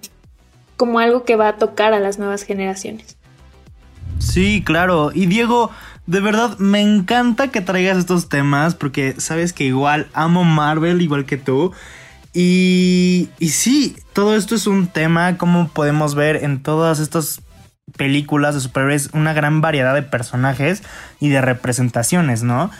como 0.78 0.98
algo 0.98 1.24
que 1.24 1.36
va 1.36 1.48
a 1.48 1.56
tocar 1.56 1.92
a 1.92 2.00
las 2.00 2.18
nuevas 2.18 2.42
generaciones. 2.42 3.18
Sí, 4.18 4.62
claro. 4.64 5.10
Y 5.12 5.26
Diego, 5.26 5.70
de 6.06 6.20
verdad 6.20 6.56
me 6.58 6.80
encanta 6.80 7.48
que 7.48 7.60
traigas 7.60 7.98
estos 7.98 8.30
temas 8.30 8.74
porque 8.74 9.20
sabes 9.20 9.52
que 9.52 9.64
igual 9.64 10.08
amo 10.14 10.44
Marvel 10.44 11.02
igual 11.02 11.26
que 11.26 11.36
tú. 11.36 11.72
Y, 12.32 13.28
y 13.38 13.50
sí, 13.50 13.94
todo 14.14 14.36
esto 14.36 14.54
es 14.54 14.66
un 14.66 14.86
tema, 14.86 15.36
como 15.36 15.68
podemos 15.68 16.14
ver 16.14 16.42
en 16.42 16.62
todas 16.62 17.00
estas 17.00 17.42
películas 17.98 18.54
de 18.54 18.62
superhéroes, 18.62 19.10
una 19.12 19.34
gran 19.34 19.60
variedad 19.60 19.94
de 19.94 20.02
personajes 20.02 20.82
y 21.20 21.28
de 21.28 21.42
representaciones, 21.42 22.42
¿no? 22.42 22.70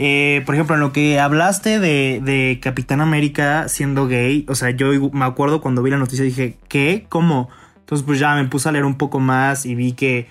Eh, 0.00 0.42
por 0.46 0.54
ejemplo, 0.54 0.76
en 0.76 0.80
lo 0.80 0.92
que 0.92 1.18
hablaste 1.18 1.80
de, 1.80 2.20
de 2.22 2.60
Capitán 2.62 3.00
América 3.00 3.68
siendo 3.68 4.06
gay, 4.06 4.46
o 4.48 4.54
sea, 4.54 4.70
yo 4.70 4.92
me 5.10 5.24
acuerdo 5.24 5.60
cuando 5.60 5.82
vi 5.82 5.90
la 5.90 5.98
noticia 5.98 6.24
dije, 6.24 6.56
¿qué? 6.68 7.06
¿Cómo? 7.08 7.50
Entonces 7.80 8.06
pues 8.06 8.20
ya 8.20 8.34
me 8.34 8.44
puse 8.44 8.68
a 8.68 8.72
leer 8.72 8.84
un 8.84 8.96
poco 8.96 9.18
más 9.18 9.66
y 9.66 9.74
vi 9.74 9.92
que 9.92 10.28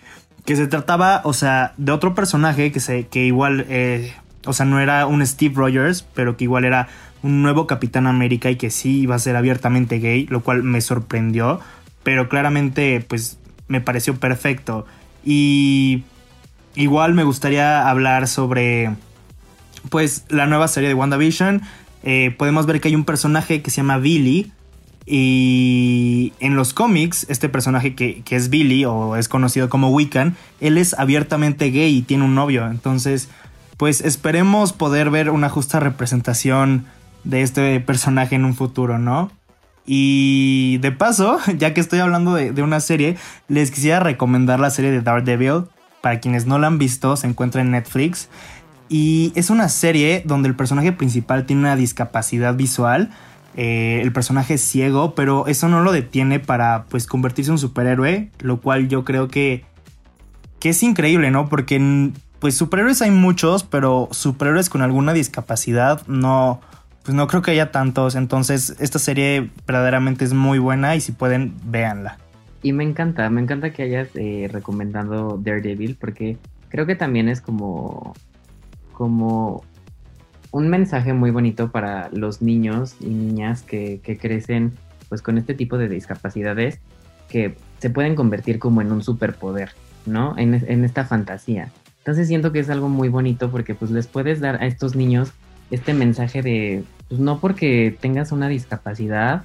que 0.48 0.56
se 0.56 0.66
trataba, 0.66 1.20
o 1.26 1.34
sea, 1.34 1.74
de 1.76 1.92
otro 1.92 2.16
personaje 2.16 2.72
que, 2.72 2.80
se, 2.80 3.08
que 3.08 3.26
igual, 3.26 3.66
eh, 3.68 4.14
o 4.46 4.54
sea, 4.54 4.66
no 4.66 4.80
era 4.80 5.06
un 5.06 5.24
Steve 5.28 5.54
Rogers, 5.54 6.04
pero 6.14 6.38
que 6.38 6.46
igual 6.46 6.64
era 6.64 6.88
un 7.22 7.42
nuevo 7.42 7.68
Capitán 7.68 8.08
América 8.08 8.50
y 8.50 8.56
que 8.56 8.70
sí 8.70 9.02
iba 9.02 9.14
a 9.14 9.20
ser 9.20 9.36
abiertamente 9.36 10.00
gay, 10.00 10.26
lo 10.28 10.40
cual 10.40 10.64
me 10.64 10.80
sorprendió, 10.80 11.60
pero 12.04 12.30
claramente 12.30 13.04
pues 13.06 13.40
me 13.68 13.82
pareció 13.82 14.16
perfecto. 14.16 14.86
Y 15.22 16.06
igual 16.76 17.14
me 17.14 17.26
gustaría 17.26 17.90
hablar 17.90 18.30
sobre 18.30 18.96
pues 19.90 20.26
la 20.30 20.46
nueva 20.46 20.68
serie 20.68 20.90
de 20.90 20.96
WandaVision. 20.96 21.62
Eh, 22.04 22.36
podemos 22.38 22.66
ver 22.66 22.80
que 22.80 22.90
hay 22.90 22.96
un 22.96 23.06
personaje 23.06 23.62
que 23.62 23.70
se 23.72 23.78
llama 23.78 23.98
Billy, 23.98 24.52
y 25.10 26.34
en 26.42 26.58
los 26.58 26.74
cómics, 26.74 27.26
este 27.30 27.48
personaje 27.48 27.96
que, 27.96 28.22
es 28.30 28.50
Billy 28.50 28.84
o 28.84 29.16
es 29.16 29.30
conocido 29.30 29.70
como 29.70 29.90
Wiccan, 29.90 30.36
él 30.60 30.78
es 30.78 30.94
abiertamente 31.00 31.72
gay 31.72 31.96
y 31.96 32.02
tiene 32.02 32.26
un 32.26 32.36
novio. 32.36 32.68
Entonces, 32.68 33.30
pues 33.78 34.02
esperemos 34.02 34.74
poder 34.74 35.10
ver 35.10 35.30
una 35.30 35.48
justa 35.48 35.80
representación 35.80 36.86
de 37.24 37.42
este 37.42 37.80
personaje 37.80 38.36
en 38.36 38.44
un 38.44 38.54
futuro, 38.54 39.00
¿no? 39.00 39.32
Y 39.86 40.78
de 40.80 40.92
paso, 40.92 41.40
ya 41.58 41.74
que 41.74 41.80
estoy 41.80 42.00
hablando 42.00 42.36
de, 42.36 42.52
de 42.52 42.62
una 42.62 42.82
serie, 42.82 43.16
les 43.48 43.72
quisiera 43.72 44.02
recomendar 44.02 44.60
la 44.60 44.72
serie 44.72 44.92
de 44.92 45.02
Daredevil. 45.02 45.64
Para 46.02 46.20
quienes 46.20 46.46
no 46.46 46.60
la 46.60 46.68
han 46.68 46.78
visto, 46.78 47.16
se 47.16 47.28
encuentra 47.28 47.62
en 47.62 47.72
Netflix. 47.72 48.28
Y 48.90 49.34
es 49.36 49.50
una 49.50 49.70
serie 49.70 50.24
donde 50.26 50.50
el 50.50 50.56
personaje 50.56 50.92
principal 50.92 51.46
tiene 51.46 51.64
una 51.64 51.76
discapacidad 51.76 52.56
visual 52.56 53.12
eh, 53.58 54.02
el 54.04 54.14
personaje 54.14 54.54
es 54.54 54.62
ciego, 54.62 55.16
pero 55.16 55.48
eso 55.48 55.68
no 55.68 55.82
lo 55.82 55.92
detiene 55.92 56.40
para 56.40 56.86
pues 56.90 57.08
convertirse 57.08 57.50
en 57.50 57.54
un 57.54 57.60
superhéroe, 57.60 58.30
lo 58.40 58.62
cual 58.62 58.88
yo 58.88 59.04
creo 59.04 59.28
que, 59.30 59.66
que 60.60 60.70
es 60.70 60.84
increíble, 60.84 61.32
¿no? 61.32 61.50
Porque 61.50 62.12
pues 62.38 62.56
superhéroes 62.56 63.02
hay 63.02 63.10
muchos, 63.10 63.64
pero 63.64 64.10
superhéroes 64.12 64.70
con 64.70 64.84
alguna 64.84 65.12
discapacidad 65.12 66.06
no, 66.06 66.62
pues 67.04 67.16
no 67.16 67.26
creo 67.26 67.42
que 67.42 67.50
haya 67.50 67.72
tantos, 67.72 68.14
entonces 68.14 68.76
esta 68.80 69.00
serie 69.00 69.50
verdaderamente 69.66 70.24
es 70.24 70.34
muy 70.34 70.60
buena 70.60 70.96
y 70.96 71.02
si 71.02 71.12
pueden, 71.12 71.56
véanla. 71.64 72.20
Y 72.62 72.74
me 72.74 72.84
encanta, 72.84 73.28
me 73.32 73.42
encanta 73.42 73.72
que 73.72 73.82
hayas 73.82 74.10
eh, 74.14 74.50
recomendado 74.52 75.40
Daredevil 75.44 75.98
porque 76.00 76.38
creo 76.70 76.86
que 76.86 76.96
también 76.96 77.28
es 77.28 77.42
como, 77.42 78.14
como 78.98 79.64
un 80.52 80.70
mensaje 80.70 81.14
muy 81.14 81.30
bonito 81.30 81.70
para 81.70 82.10
los 82.12 82.42
niños 82.42 82.96
y 83.00 83.06
niñas 83.10 83.62
que, 83.62 84.02
crecen 84.20 84.74
pues 85.08 85.22
con 85.22 85.38
este 85.38 85.54
tipo 85.54 85.78
de 85.78 85.88
discapacidades 85.88 86.80
que 87.30 87.56
se 87.78 87.92
pueden 87.92 88.16
convertir 88.16 88.58
como 88.58 88.82
en 88.82 88.92
un 88.92 89.04
superpoder, 89.04 89.70
¿no? 90.08 90.34
En, 90.36 90.56
esta 90.84 91.06
fantasía. 91.06 91.72
Entonces 92.00 92.28
siento 92.28 92.52
que 92.52 92.58
es 92.58 92.72
algo 92.72 92.90
muy 92.90 93.08
bonito 93.08 93.52
porque 93.52 93.76
pues 93.76 93.92
les 93.92 94.08
puedes 94.08 94.40
dar 94.40 94.64
a 94.64 94.66
estos 94.66 94.96
niños 94.96 95.32
este 95.70 95.94
mensaje 95.94 96.42
de, 96.42 96.84
pues 97.08 97.22
no 97.22 97.40
porque 97.40 97.96
tengas 98.00 98.32
una 98.32 98.48
discapacidad, 98.48 99.44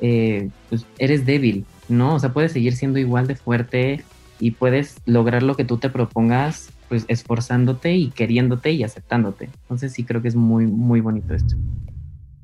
eh, 0.00 0.50
pues 0.68 0.86
eres 0.98 1.26
débil, 1.26 1.66
¿no? 1.88 2.14
O 2.14 2.20
sea, 2.20 2.32
puedes 2.32 2.52
seguir 2.52 2.76
siendo 2.76 3.00
igual 3.00 3.26
de 3.26 3.34
fuerte 3.34 4.04
y 4.38 4.52
puedes 4.52 4.98
lograr 5.04 5.42
lo 5.42 5.56
que 5.56 5.64
tú 5.64 5.78
te 5.78 5.90
propongas 5.90 6.70
pues 6.94 7.06
esforzándote 7.08 7.92
y 7.92 8.10
queriéndote 8.10 8.70
y 8.70 8.84
aceptándote. 8.84 9.50
Entonces 9.62 9.92
sí 9.92 10.04
creo 10.04 10.22
que 10.22 10.28
es 10.28 10.36
muy, 10.36 10.64
muy 10.64 11.00
bonito 11.00 11.34
esto. 11.34 11.56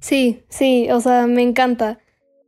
Sí, 0.01 0.43
sí, 0.49 0.89
o 0.91 1.01
sea, 1.01 1.29
me 1.29 1.43
encanta. 1.43 2.01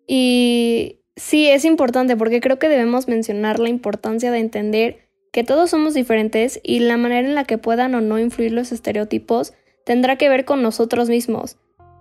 Y 0.08 0.98
sí, 1.14 1.48
es 1.48 1.64
importante 1.64 2.16
porque 2.16 2.40
creo 2.40 2.58
que 2.58 2.68
debemos 2.68 3.06
mencionar 3.06 3.60
la 3.60 3.68
importancia 3.68 4.32
de 4.32 4.40
entender 4.40 5.08
que 5.30 5.44
todos 5.44 5.70
somos 5.70 5.94
diferentes 5.94 6.58
y 6.64 6.80
la 6.80 6.96
manera 6.96 7.28
en 7.28 7.36
la 7.36 7.44
que 7.44 7.56
puedan 7.56 7.94
o 7.94 8.00
no 8.00 8.18
influir 8.18 8.50
los 8.50 8.72
estereotipos 8.72 9.54
tendrá 9.86 10.16
que 10.16 10.28
ver 10.28 10.44
con 10.44 10.60
nosotros 10.60 11.08
mismos. 11.08 11.56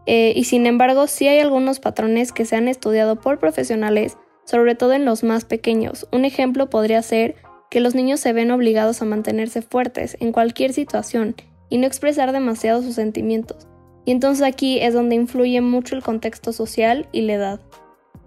Eh, 0.08 0.34
y 0.36 0.46
sin 0.46 0.66
embargo, 0.66 1.06
sí 1.06 1.28
hay 1.28 1.38
algunos 1.38 1.80
patrones 1.80 2.32
que 2.32 2.46
se 2.46 2.56
han 2.56 2.68
estudiado 2.68 3.22
por 3.22 3.38
profesionales, 3.38 4.18
sobre 4.46 4.74
todo 4.74 4.94
en 4.94 5.06
los 5.06 5.24
más 5.24 5.46
pequeños. 5.46 6.08
Un 6.12 6.26
ejemplo 6.26 6.72
podría 6.72 7.04
ser 7.04 7.36
que 7.72 7.80
los 7.80 7.96
niños 7.96 8.20
se 8.20 8.34
ven 8.34 8.52
obligados 8.52 9.02
a 9.02 9.06
mantenerse 9.06 9.62
fuertes 9.62 10.18
en 10.20 10.34
cualquier 10.34 10.74
situación 10.74 11.36
y 11.70 11.78
no 11.78 11.88
expresar 11.88 12.34
demasiado 12.34 12.84
sus 12.84 12.96
sentimientos. 12.96 13.66
Y 14.06 14.12
entonces 14.12 14.46
aquí 14.46 14.80
es 14.80 14.94
donde 14.94 15.16
influye 15.16 15.62
mucho 15.62 15.96
el 15.96 16.04
contexto 16.04 16.52
social 16.52 17.08
y 17.14 17.22
la 17.22 17.34
edad. 17.34 17.62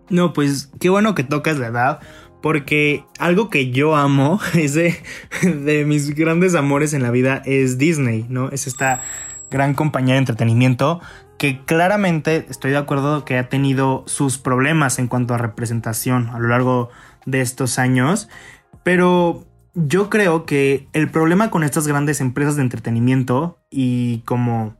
No, 0.08 0.32
pues 0.32 0.72
qué 0.80 0.88
bueno 0.88 1.14
que 1.14 1.24
tocas 1.24 1.58
la 1.58 1.66
edad, 1.66 2.00
porque 2.40 3.04
algo 3.18 3.50
que 3.50 3.70
yo 3.70 3.96
amo, 3.96 4.40
es 4.54 4.72
de, 4.72 4.96
de 5.42 5.84
mis 5.84 6.14
grandes 6.14 6.54
amores 6.54 6.94
en 6.94 7.02
la 7.02 7.10
vida, 7.10 7.42
es 7.44 7.76
Disney, 7.76 8.24
¿no? 8.30 8.48
Es 8.50 8.66
esta 8.66 9.02
gran 9.50 9.74
compañía 9.74 10.14
de 10.14 10.20
entretenimiento 10.20 11.00
que 11.36 11.62
claramente 11.66 12.46
estoy 12.48 12.70
de 12.70 12.78
acuerdo 12.78 13.26
que 13.26 13.36
ha 13.36 13.50
tenido 13.50 14.04
sus 14.06 14.38
problemas 14.38 14.98
en 14.98 15.06
cuanto 15.08 15.34
a 15.34 15.38
representación 15.38 16.30
a 16.30 16.38
lo 16.38 16.48
largo 16.48 16.88
de 17.26 17.40
estos 17.40 17.78
años, 17.78 18.28
pero 18.84 19.44
yo 19.74 20.08
creo 20.08 20.46
que 20.46 20.86
el 20.92 21.10
problema 21.10 21.50
con 21.50 21.64
estas 21.64 21.88
grandes 21.88 22.20
empresas 22.20 22.54
de 22.54 22.62
entretenimiento 22.62 23.58
y 23.70 24.18
como 24.20 24.76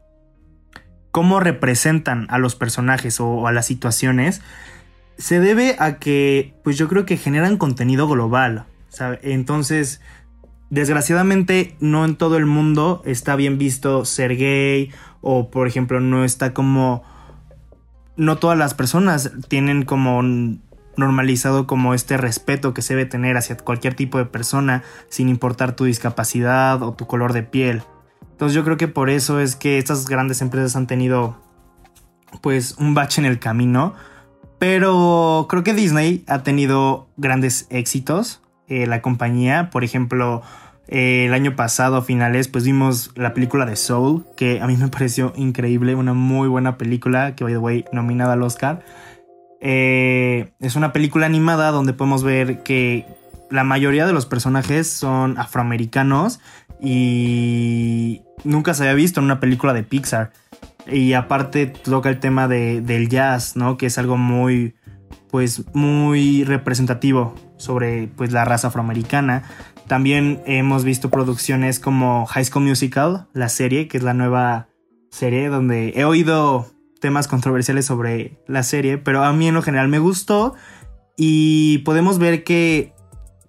cómo 1.11 1.41
representan 1.41 2.27
a 2.31 2.39
los 2.39 2.55
personajes 2.55 3.21
o, 3.21 3.47
a 3.47 3.53
las 3.53 3.67
situaciones 3.67 4.41
se 5.17 5.41
debe 5.41 5.77
a 5.79 5.99
que 5.99 6.55
pues 6.65 6.77
yo 6.77 6.89
creo 6.89 7.07
que 7.07 7.17
generan 7.17 7.57
contenido 7.57 8.09
global, 8.09 8.67
Entonces, 9.23 10.01
desgraciadamente 10.71 11.77
no 11.79 12.05
en 12.05 12.17
todo 12.17 12.37
el 12.37 12.47
mundo 12.47 13.03
está 13.05 13.37
bien 13.37 13.59
visto 13.59 14.05
ser 14.05 14.37
gay 14.37 14.91
o 15.21 15.51
por 15.51 15.69
ejemplo 15.69 16.01
no 16.01 16.25
está 16.25 16.53
como 16.53 17.03
no 18.17 18.39
todas 18.39 18.59
las 18.59 18.75
personas 18.75 19.33
tienen 19.49 19.85
como 19.85 20.21
normalizado 20.97 21.67
como 21.67 21.95
este 21.95 22.17
respeto 22.17 22.75
que 22.75 22.83
se 22.83 22.95
debe 22.95 23.09
tener 23.09 23.37
hacia 23.37 23.57
cualquier 23.57 23.95
tipo 23.95 24.19
de 24.19 24.27
persona 24.27 24.83
sin 25.09 25.29
importar 25.29 25.77
tu 25.77 25.85
discapacidad 25.85 26.83
o 26.83 26.93
tu 26.93 27.07
color 27.07 27.33
de 27.33 27.43
piel. 27.43 27.83
Entonces 28.33 28.55
yo 28.55 28.65
creo 28.65 28.77
que 28.77 28.89
por 28.89 29.11
eso 29.11 29.41
es 29.41 29.57
que 29.57 29.79
estas 29.79 30.07
grandes 30.07 30.43
empresas 30.43 30.77
han 30.77 30.87
tenido 30.87 31.37
pues 32.41 32.77
un 32.79 32.95
bache 32.95 33.21
en 33.21 33.27
el 33.27 33.39
camino. 33.39 33.95
Pero 34.59 35.47
creo 35.49 35.63
que 35.63 35.75
Disney 35.75 36.25
ha 36.27 36.43
tenido 36.43 37.09
grandes 37.17 37.67
éxitos. 37.71 38.43
Eh, 38.67 38.87
la 38.87 39.03
compañía, 39.03 39.69
por 39.71 39.85
ejemplo, 39.85 40.43
eh, 40.89 41.27
el 41.27 41.35
año 41.35 41.57
pasado, 41.57 41.97
a 41.97 42.03
finales, 42.03 42.49
pues 42.49 42.65
vimos 42.65 43.13
la 43.15 43.35
película 43.35 43.67
de 43.67 43.77
Soul, 43.77 44.25
que 44.37 44.61
a 44.61 44.67
mí 44.67 44.77
me 44.77 44.89
pareció 44.91 45.33
increíble, 45.37 45.95
una 45.95 46.15
muy 46.15 46.49
buena 46.49 46.79
película, 46.79 47.35
que 47.35 47.45
by 47.45 47.53
the 47.53 47.59
way, 47.59 47.85
nominada 47.93 48.35
al 48.35 48.43
Oscar. 48.43 48.85
Eh, 49.67 50.53
es 50.61 50.77
una 50.77 50.93
película 50.93 51.25
animada 51.25 51.71
donde 51.71 51.95
podemos 51.95 52.23
ver 52.23 52.63
que 52.63 53.07
la 53.51 53.65
mayoría 53.65 54.07
de 54.07 54.13
los 54.13 54.27
personajes 54.27 54.91
son 54.91 55.39
afroamericanos 55.39 56.39
y 56.81 58.21
nunca 58.45 58.75
se 58.75 58.83
había 58.83 58.95
visto 58.95 59.21
en 59.21 59.25
una 59.25 59.41
película 59.41 59.73
de 59.73 59.83
Pixar. 59.83 60.33
Y 60.87 61.15
aparte 61.15 61.67
toca 61.67 62.11
el 62.11 62.21
tema 62.21 62.47
de, 62.47 62.83
del 62.83 63.09
jazz, 63.09 63.57
¿no? 63.57 63.79
Que 63.79 63.87
es 63.87 63.97
algo 63.97 64.19
muy, 64.19 64.75
pues, 65.31 65.65
muy 65.73 66.45
representativo 66.45 67.35
sobre, 67.57 68.09
pues, 68.09 68.33
la 68.33 68.45
raza 68.45 68.69
afroamericana. 68.69 69.45
También 69.87 70.43
hemos 70.45 70.85
visto 70.85 71.09
producciones 71.09 71.81
como 71.81 72.27
High 72.27 72.45
School 72.45 72.67
Musical, 72.67 73.29
la 73.33 73.49
serie, 73.49 73.89
que 73.89 73.97
es 73.97 74.03
la 74.03 74.13
nueva 74.13 74.69
serie 75.11 75.49
donde 75.49 75.95
he 75.97 76.05
oído 76.05 76.74
temas 77.05 77.29
controversiales 77.29 77.85
sobre 77.85 78.39
la 78.47 78.63
serie, 78.63 78.97
pero 78.97 79.25
a 79.25 79.33
mí 79.35 79.47
en 79.47 79.53
lo 79.53 79.61
general 79.61 79.89
me 79.89 79.99
gustó 79.99 80.55
y 81.19 81.81
podemos 81.85 82.19
ver 82.19 82.45
que, 82.45 82.95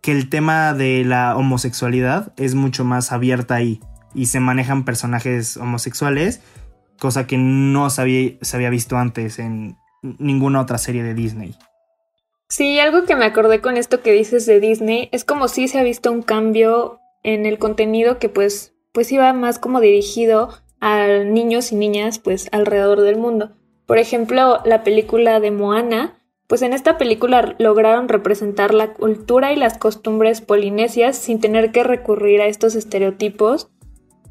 que 0.02 0.12
el 0.12 0.30
tema 0.30 0.74
de 0.74 1.06
la 1.06 1.38
homosexualidad 1.38 2.34
es 2.36 2.54
mucho 2.54 2.84
más 2.84 3.14
abierta 3.14 3.56
ahí 3.56 3.80
y 4.14 4.26
se 4.26 4.42
manejan 4.42 4.84
personajes 4.84 5.56
homosexuales, 5.56 6.42
cosa 7.00 7.28
que 7.28 7.38
no 7.38 7.90
se 7.90 8.02
había, 8.02 8.32
se 8.42 8.58
había 8.58 8.70
visto 8.70 8.98
antes 8.98 9.40
en 9.40 9.78
ninguna 10.02 10.60
otra 10.60 10.78
serie 10.78 11.04
de 11.04 11.14
Disney. 11.14 11.56
Sí, 12.50 12.78
algo 12.80 13.06
que 13.06 13.16
me 13.16 13.24
acordé 13.24 13.62
con 13.62 13.78
esto 13.78 14.02
que 14.02 14.12
dices 14.12 14.46
de 14.46 14.60
Disney 14.60 15.08
es 15.14 15.24
como 15.24 15.48
si 15.48 15.70
se 15.70 15.80
ha 15.80 15.84
visto 15.84 16.12
un 16.12 16.24
cambio 16.24 17.00
en 17.24 17.46
el 17.46 17.58
contenido 17.58 18.20
que 18.20 18.28
pues, 18.28 18.74
pues 18.92 19.14
iba 19.14 19.32
más 19.32 19.60
como 19.60 19.80
dirigido 19.80 20.50
a 20.80 21.08
niños 21.08 21.72
y 21.72 21.76
niñas 21.76 22.20
pues 22.20 22.50
alrededor 22.52 23.02
del 23.02 23.18
mundo. 23.18 23.52
Por 23.86 23.98
ejemplo, 23.98 24.60
la 24.66 24.84
película 24.84 25.40
de 25.40 25.52
Moana, 25.52 26.16
pues 26.48 26.62
en 26.62 26.74
esta 26.74 26.98
película 26.98 27.56
lograron 27.60 28.10
representar 28.10 28.74
la 28.74 28.94
cultura 28.94 29.54
y 29.54 29.56
las 29.56 29.78
costumbres 29.78 30.42
polinesias 30.42 31.18
sin 31.18 31.40
tener 31.40 31.72
que 31.72 31.84
recurrir 31.84 32.42
a 32.42 32.48
estos 32.48 32.76
estereotipos. 32.76 33.70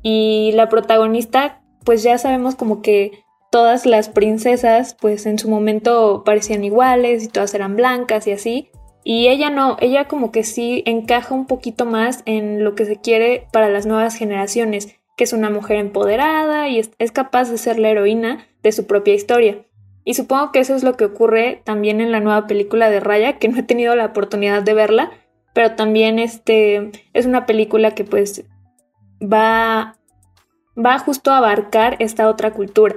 Y 0.03 0.53
la 0.55 0.69
protagonista, 0.69 1.63
pues 1.85 2.03
ya 2.03 2.19
sabemos 2.19 2.57
como 2.57 2.83
que 2.83 3.25
todas 3.51 3.87
las 3.87 4.09
princesas, 4.09 4.97
pues 5.01 5.27
en 5.27 5.39
su 5.39 5.49
momento 5.49 6.25
parecían 6.25 6.65
iguales 6.65 7.23
y 7.23 7.29
todas 7.29 7.55
eran 7.55 7.77
blancas 7.77 8.27
y 8.27 8.33
así. 8.33 8.71
Y 9.05 9.29
ella 9.29 9.51
no, 9.51 9.77
ella 9.81 10.09
como 10.09 10.33
que 10.33 10.45
sí 10.45 10.83
encaja 10.87 11.35
un 11.35 11.47
poquito 11.47 11.85
más 11.85 12.23
en 12.27 12.65
lo 12.65 12.75
que 12.75 12.87
se 12.87 12.97
quiere 12.97 13.47
para 13.53 13.69
las 13.69 13.87
nuevas 13.87 14.17
generaciones 14.17 14.97
que 15.17 15.25
es 15.25 15.33
una 15.33 15.51
mujer 15.51 15.77
empoderada 15.79 16.69
y 16.69 16.79
es, 16.79 17.13
capaz 17.13 17.51
de 17.51 17.59
ser 17.59 17.79
la 17.79 17.91
heroína 17.91 18.47
de 18.63 18.73
su 18.73 18.87
propia 18.87 19.15
historia. 19.15 19.65
Y 20.05 20.15
supongo 20.15 20.53
que 20.53 20.59
eso 20.59 20.75
es 20.75 20.83
lo 20.83 20.97
que 20.97 21.05
ocurre 21.05 21.63
también 21.65 22.01
en 22.01 22.13
la 22.13 22.21
nueva 22.21 22.47
película 22.47 22.91
de 22.91 23.01
Raya, 23.01 23.39
que 23.39 23.49
no 23.49 23.59
he 23.59 23.63
tenido 23.63 23.95
la 23.97 24.07
oportunidad 24.07 24.63
de 24.63 24.75
verla, 24.75 25.13
pero 25.55 25.77
también 25.77 26.19
este, 26.19 26.91
es 27.13 27.27
una 27.27 27.47
película 27.47 27.93
que 27.93 28.05
pues 28.05 28.45
va, 29.23 29.97
va 30.77 30.99
justo 30.99 31.31
a 31.31 31.39
abarcar 31.39 31.97
esta 32.01 32.29
otra 32.29 32.53
cultura. 32.53 32.97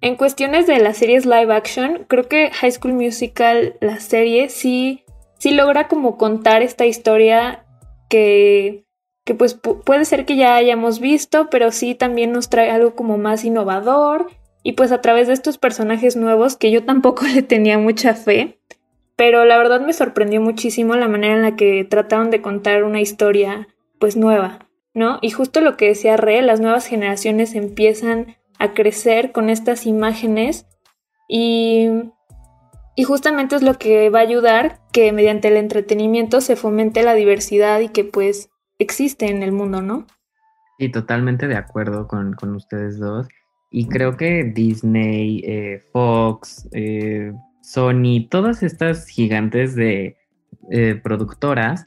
En 0.00 0.14
cuestiones 0.14 0.68
de 0.68 0.78
las 0.78 0.98
series 0.98 1.26
live 1.26 1.52
action, 1.52 2.04
creo 2.06 2.28
que 2.28 2.50
High 2.50 2.70
School 2.70 2.94
Musical, 2.94 3.76
la 3.80 3.98
serie, 3.98 4.48
sí, 4.48 5.04
sí 5.38 5.50
logra 5.50 5.88
como 5.88 6.16
contar 6.16 6.62
esta 6.62 6.86
historia 6.86 7.64
que 8.08 8.87
que 9.28 9.34
pues 9.34 9.52
puede 9.52 10.06
ser 10.06 10.24
que 10.24 10.36
ya 10.36 10.56
hayamos 10.56 11.00
visto, 11.00 11.50
pero 11.50 11.70
sí 11.70 11.94
también 11.94 12.32
nos 12.32 12.48
trae 12.48 12.70
algo 12.70 12.94
como 12.94 13.18
más 13.18 13.44
innovador 13.44 14.28
y 14.62 14.72
pues 14.72 14.90
a 14.90 15.02
través 15.02 15.26
de 15.26 15.34
estos 15.34 15.58
personajes 15.58 16.16
nuevos 16.16 16.56
que 16.56 16.70
yo 16.70 16.82
tampoco 16.86 17.26
le 17.34 17.42
tenía 17.42 17.76
mucha 17.76 18.14
fe, 18.14 18.58
pero 19.16 19.44
la 19.44 19.58
verdad 19.58 19.82
me 19.82 19.92
sorprendió 19.92 20.40
muchísimo 20.40 20.96
la 20.96 21.08
manera 21.08 21.34
en 21.34 21.42
la 21.42 21.56
que 21.56 21.84
trataron 21.84 22.30
de 22.30 22.40
contar 22.40 22.84
una 22.84 23.02
historia 23.02 23.68
pues 24.00 24.16
nueva, 24.16 24.66
¿no? 24.94 25.18
Y 25.20 25.28
justo 25.28 25.60
lo 25.60 25.76
que 25.76 25.88
decía 25.88 26.16
Re, 26.16 26.40
las 26.40 26.60
nuevas 26.60 26.86
generaciones 26.86 27.54
empiezan 27.54 28.38
a 28.58 28.72
crecer 28.72 29.30
con 29.30 29.50
estas 29.50 29.84
imágenes 29.84 30.64
y 31.28 31.90
y 32.96 33.04
justamente 33.04 33.56
es 33.56 33.62
lo 33.62 33.74
que 33.74 34.08
va 34.08 34.20
a 34.20 34.22
ayudar 34.22 34.80
que 34.90 35.12
mediante 35.12 35.48
el 35.48 35.58
entretenimiento 35.58 36.40
se 36.40 36.56
fomente 36.56 37.02
la 37.02 37.12
diversidad 37.12 37.78
y 37.80 37.90
que 37.90 38.04
pues 38.04 38.48
existe 38.78 39.28
en 39.28 39.42
el 39.42 39.52
mundo, 39.52 39.82
¿no? 39.82 40.06
Sí, 40.78 40.88
totalmente 40.90 41.48
de 41.48 41.56
acuerdo 41.56 42.06
con, 42.06 42.36
ustedes 42.54 42.98
dos. 42.98 43.26
Y 43.70 43.88
creo 43.88 44.16
que 44.16 44.44
Disney, 44.44 45.42
eh, 45.44 45.82
Fox, 45.92 46.68
eh, 46.72 47.32
Sony, 47.62 48.28
todas 48.30 48.62
estas 48.62 49.08
gigantes 49.08 49.74
de 49.74 50.16
eh, 50.70 51.00
productoras 51.02 51.86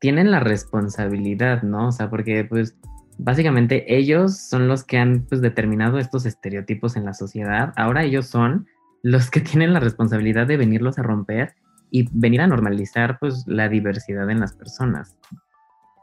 tienen 0.00 0.30
la 0.30 0.40
responsabilidad, 0.40 1.62
¿no? 1.62 1.88
O 1.88 1.92
sea, 1.92 2.10
porque 2.10 2.44
pues 2.44 2.76
básicamente 3.18 3.96
ellos 3.96 4.38
son 4.38 4.68
los 4.68 4.84
que 4.84 4.98
han 4.98 5.26
pues, 5.26 5.40
determinado 5.40 5.98
estos 5.98 6.26
estereotipos 6.26 6.96
en 6.96 7.04
la 7.04 7.14
sociedad. 7.14 7.72
Ahora 7.76 8.04
ellos 8.04 8.26
son 8.26 8.66
los 9.02 9.30
que 9.30 9.40
tienen 9.40 9.72
la 9.72 9.80
responsabilidad 9.80 10.46
de 10.46 10.56
venirlos 10.56 10.98
a 10.98 11.02
romper 11.02 11.54
y 11.90 12.08
venir 12.12 12.40
a 12.40 12.46
normalizar 12.46 13.18
pues 13.20 13.44
la 13.46 13.68
diversidad 13.68 14.28
en 14.30 14.40
las 14.40 14.54
personas. 14.54 15.16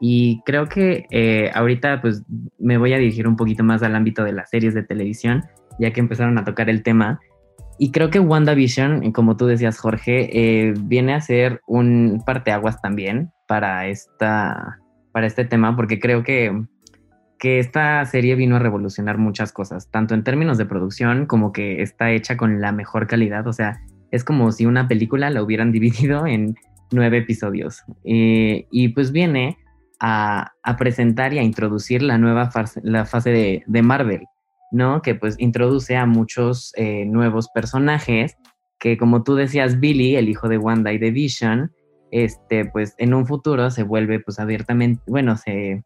Y 0.04 0.42
creo 0.44 0.68
que 0.68 1.06
eh, 1.10 1.52
ahorita 1.54 2.00
pues 2.00 2.24
me 2.58 2.76
voy 2.76 2.92
a 2.92 2.98
dirigir 2.98 3.28
un 3.28 3.36
poquito 3.36 3.62
más 3.62 3.84
al 3.84 3.94
ámbito 3.94 4.24
de 4.24 4.32
las 4.32 4.50
series 4.50 4.74
de 4.74 4.82
televisión, 4.82 5.44
ya 5.78 5.92
que 5.92 6.00
empezaron 6.00 6.36
a 6.38 6.44
tocar 6.44 6.68
el 6.68 6.82
tema. 6.82 7.20
Y 7.78 7.92
creo 7.92 8.10
que 8.10 8.18
WandaVision, 8.18 9.12
como 9.12 9.36
tú 9.36 9.46
decías 9.46 9.78
Jorge, 9.78 10.28
eh, 10.32 10.74
viene 10.76 11.14
a 11.14 11.20
ser 11.20 11.60
un 11.68 12.20
parteaguas 12.26 12.82
también 12.82 13.30
para, 13.46 13.86
esta, 13.86 14.80
para 15.12 15.28
este 15.28 15.44
tema, 15.44 15.76
porque 15.76 16.00
creo 16.00 16.24
que, 16.24 16.64
que 17.38 17.60
esta 17.60 18.04
serie 18.04 18.34
vino 18.34 18.56
a 18.56 18.58
revolucionar 18.58 19.18
muchas 19.18 19.52
cosas, 19.52 19.88
tanto 19.92 20.14
en 20.14 20.24
términos 20.24 20.58
de 20.58 20.66
producción 20.66 21.26
como 21.26 21.52
que 21.52 21.80
está 21.80 22.10
hecha 22.10 22.36
con 22.36 22.60
la 22.60 22.72
mejor 22.72 23.06
calidad. 23.06 23.46
O 23.46 23.52
sea, 23.52 23.80
es 24.10 24.24
como 24.24 24.50
si 24.50 24.66
una 24.66 24.88
película 24.88 25.30
la 25.30 25.44
hubieran 25.44 25.70
dividido 25.72 26.26
en 26.26 26.56
nueve 26.90 27.18
episodios. 27.18 27.84
Eh, 28.02 28.66
y 28.72 28.88
pues 28.88 29.12
viene 29.12 29.58
a, 30.04 30.76
presentar 30.78 31.32
y 31.32 31.38
a 31.38 31.42
introducir 31.42 32.02
la 32.02 32.18
nueva 32.18 32.50
fase, 32.50 32.80
la 32.82 33.06
fase 33.06 33.30
de, 33.66 33.82
Marvel, 33.82 34.26
¿no? 34.72 35.00
Que 35.00 35.14
pues 35.14 35.36
introduce 35.38 35.96
a 35.96 36.06
muchos 36.06 36.72
eh, 36.76 37.04
nuevos 37.06 37.48
personajes 37.54 38.36
que 38.80 38.98
como 38.98 39.22
tú 39.22 39.36
decías, 39.36 39.78
Billy, 39.78 40.16
el 40.16 40.28
hijo 40.28 40.48
de 40.48 40.58
Wanda 40.58 40.92
y 40.92 40.98
de 40.98 41.12
Vision, 41.12 41.70
este, 42.10 42.64
pues 42.64 42.96
en 42.98 43.14
un 43.14 43.26
futuro 43.26 43.70
se 43.70 43.84
vuelve 43.84 44.18
pues 44.18 44.40
abiertamente, 44.40 45.00
bueno, 45.06 45.36
se, 45.36 45.84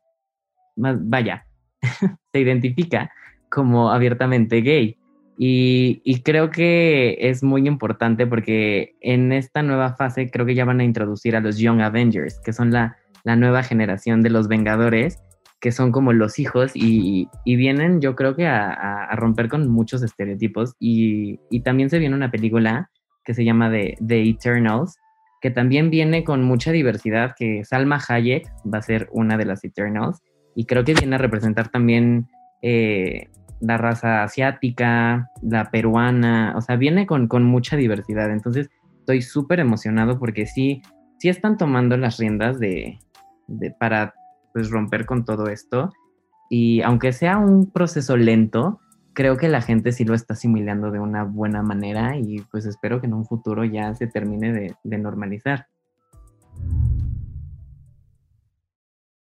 vaya, 0.77 1.47
se 2.33 2.41
identifica 2.41 3.13
como 3.51 3.91
abiertamente 3.91 4.63
gay. 4.63 4.97
Y, 5.39 6.01
y, 6.05 6.23
creo 6.23 6.49
que 6.49 7.19
es 7.21 7.43
muy 7.43 7.69
importante 7.69 8.27
porque 8.27 8.97
en 9.03 9.33
esta 9.33 9.63
nueva 9.63 9.95
fase 9.95 10.31
creo 10.31 10.47
que 10.47 10.55
ya 10.55 10.65
van 10.65 10.81
a 10.81 10.85
introducir 10.85 11.37
a 11.37 11.41
los 11.41 11.59
Young 11.59 11.83
Avengers, 11.83 12.41
que 12.43 12.55
son 12.55 12.71
la, 12.71 12.97
la 13.27 13.35
nueva 13.35 13.65
generación 13.65 14.23
de 14.23 14.31
los 14.31 14.47
Vengadores, 14.47 15.21
que 15.61 15.73
son 15.73 15.91
como 15.91 16.13
los 16.13 16.39
hijos 16.39 16.71
y, 16.77 17.29
vienen 17.45 18.01
yo 18.01 18.15
creo 18.15 18.37
que 18.37 18.47
a, 18.47 19.11
romper 19.17 19.49
con 19.49 19.69
muchos 19.69 20.05
estereotipos. 20.05 20.77
Y, 20.79 21.41
también 21.65 21.91
se 21.91 21.99
viene 21.99 22.15
una 22.15 22.31
película 22.31 22.89
que 23.25 23.35
se 23.35 23.45
llama 23.45 23.69
The, 23.69 23.99
The, 24.07 24.31
Eternals, 24.31 24.97
que 25.41 25.51
también 25.51 25.91
viene 25.91 26.23
con 26.23 26.45
mucha 26.45 26.71
diversidad, 26.71 27.35
que 27.37 27.65
Salma 27.65 28.01
Hayek 28.09 28.47
va 28.73 28.79
a 28.79 28.83
ser 28.83 29.09
una 29.11 29.37
de 29.37 29.45
las 29.45 29.65
Eternals. 29.65 30.23
Y 30.55 30.67
creo 30.67 30.85
que 30.85 30.95
viene 30.95 31.17
a 31.17 31.19
representar 31.19 31.69
también 31.69 32.29
eh, 32.63 33.27
la 33.61 33.77
raza 33.77 34.23
asiática, 34.23 35.31
la 35.43 35.73
peruana, 35.73 36.55
o 36.57 36.61
sea, 36.61 36.77
viene 36.77 37.09
con, 37.09 37.27
con 37.27 37.43
mucha 37.43 37.77
diversidad, 37.77 38.31
entonces 38.31 38.71
estoy 39.01 39.21
súper 39.21 39.61
emocionado 39.61 40.19
porque 40.19 40.47
sí, 40.47 40.83
sí 41.19 41.29
están 41.29 41.57
tomando 41.57 41.97
las 41.97 42.19
riendas 42.19 42.59
de, 42.59 42.99
de 43.47 43.71
para 43.71 44.15
pues 44.53 44.71
romper 44.71 45.07
con 45.07 45.25
todo 45.25 45.49
esto. 45.49 45.91
Y 46.49 46.81
aunque 46.83 47.13
sea 47.13 47.39
un 47.39 47.71
proceso 47.71 48.17
lento, 48.17 48.81
creo 49.13 49.37
que 49.37 49.49
la 49.49 49.63
gente 49.63 49.93
sí 49.93 50.05
lo 50.05 50.15
está 50.15 50.35
asimilando 50.35 50.91
de 50.91 51.01
una 51.01 51.25
buena 51.25 51.63
manera 51.63 52.17
y 52.17 52.41
pues 52.51 52.67
espero 52.67 53.01
que 53.01 53.07
en 53.07 53.15
un 53.15 53.27
futuro 53.27 53.65
ya 53.65 53.95
se 53.95 54.07
termine 54.07 54.53
de, 54.53 54.75
de 54.85 54.99
normalizar. 54.99 55.67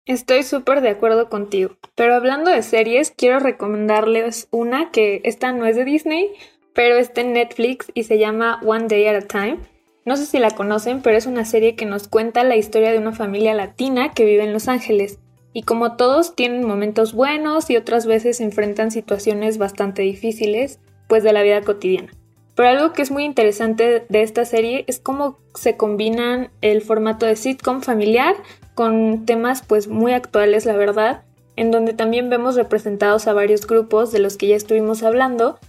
Estoy 0.05 0.41
súper 0.43 0.81
de 0.81 0.89
acuerdo 0.89 1.29
contigo, 1.29 1.75
pero 1.95 2.15
hablando 2.15 2.49
de 2.49 2.63
series, 2.63 3.11
quiero 3.11 3.39
recomendarles 3.39 4.47
una 4.49 4.89
que 4.89 5.21
esta 5.23 5.51
no 5.51 5.67
es 5.67 5.75
de 5.75 5.85
Disney, 5.85 6.31
pero 6.73 6.95
está 6.95 7.21
en 7.21 7.33
Netflix 7.33 7.91
y 7.93 8.03
se 8.03 8.17
llama 8.17 8.59
One 8.63 8.87
Day 8.87 9.05
at 9.05 9.15
a 9.15 9.27
Time. 9.27 9.59
No 10.09 10.17
sé 10.17 10.25
si 10.25 10.39
la 10.39 10.49
conocen, 10.49 11.03
pero 11.03 11.17
es 11.17 11.27
una 11.27 11.45
serie 11.45 11.75
que 11.75 11.85
nos 11.85 12.07
cuenta 12.07 12.43
la 12.43 12.55
historia 12.55 12.91
de 12.91 12.97
una 12.97 13.11
familia 13.11 13.53
latina 13.53 14.11
que 14.11 14.25
vive 14.25 14.43
en 14.43 14.53
Los 14.53 14.67
Ángeles. 14.67 15.19
Y 15.53 15.61
como 15.61 15.97
todos 15.97 16.35
tienen 16.35 16.65
momentos 16.65 17.13
buenos 17.13 17.69
y 17.69 17.77
otras 17.77 18.07
veces 18.07 18.41
enfrentan 18.41 18.89
situaciones 18.89 19.59
bastante 19.59 20.01
difíciles, 20.01 20.79
pues 21.07 21.21
de 21.21 21.31
la 21.31 21.43
vida 21.43 21.61
cotidiana. 21.61 22.11
Pero 22.55 22.69
algo 22.69 22.91
que 22.91 23.03
es 23.03 23.11
muy 23.11 23.23
interesante 23.23 24.03
de 24.09 24.23
esta 24.23 24.45
serie 24.45 24.83
es 24.87 24.99
cómo 24.99 25.37
se 25.53 25.77
combinan 25.77 26.49
el 26.61 26.81
formato 26.81 27.27
de 27.27 27.35
sitcom 27.35 27.81
familiar 27.81 28.35
con 28.73 29.27
temas 29.27 29.61
pues 29.61 29.87
muy 29.87 30.13
actuales, 30.13 30.65
la 30.65 30.75
verdad, 30.75 31.21
en 31.55 31.69
donde 31.69 31.93
también 31.93 32.31
vemos 32.31 32.55
representados 32.55 33.27
a 33.27 33.33
varios 33.33 33.67
grupos 33.67 34.11
de 34.11 34.17
los 34.17 34.37
que 34.37 34.47
ya 34.47 34.55
estuvimos 34.55 35.03
hablando, 35.03 35.59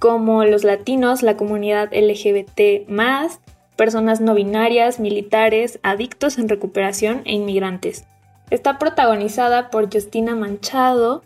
como 0.00 0.42
los 0.42 0.64
latinos, 0.64 1.22
la 1.22 1.36
comunidad 1.36 1.90
LGBT, 1.94 2.88
personas 3.76 4.20
no 4.20 4.34
binarias, 4.34 5.00
militares, 5.00 5.78
adictos 5.82 6.38
en 6.38 6.48
recuperación 6.48 7.22
e 7.24 7.32
inmigrantes. 7.32 8.04
Está 8.50 8.78
protagonizada 8.78 9.70
por 9.70 9.92
Justina 9.92 10.34
Manchado, 10.34 11.22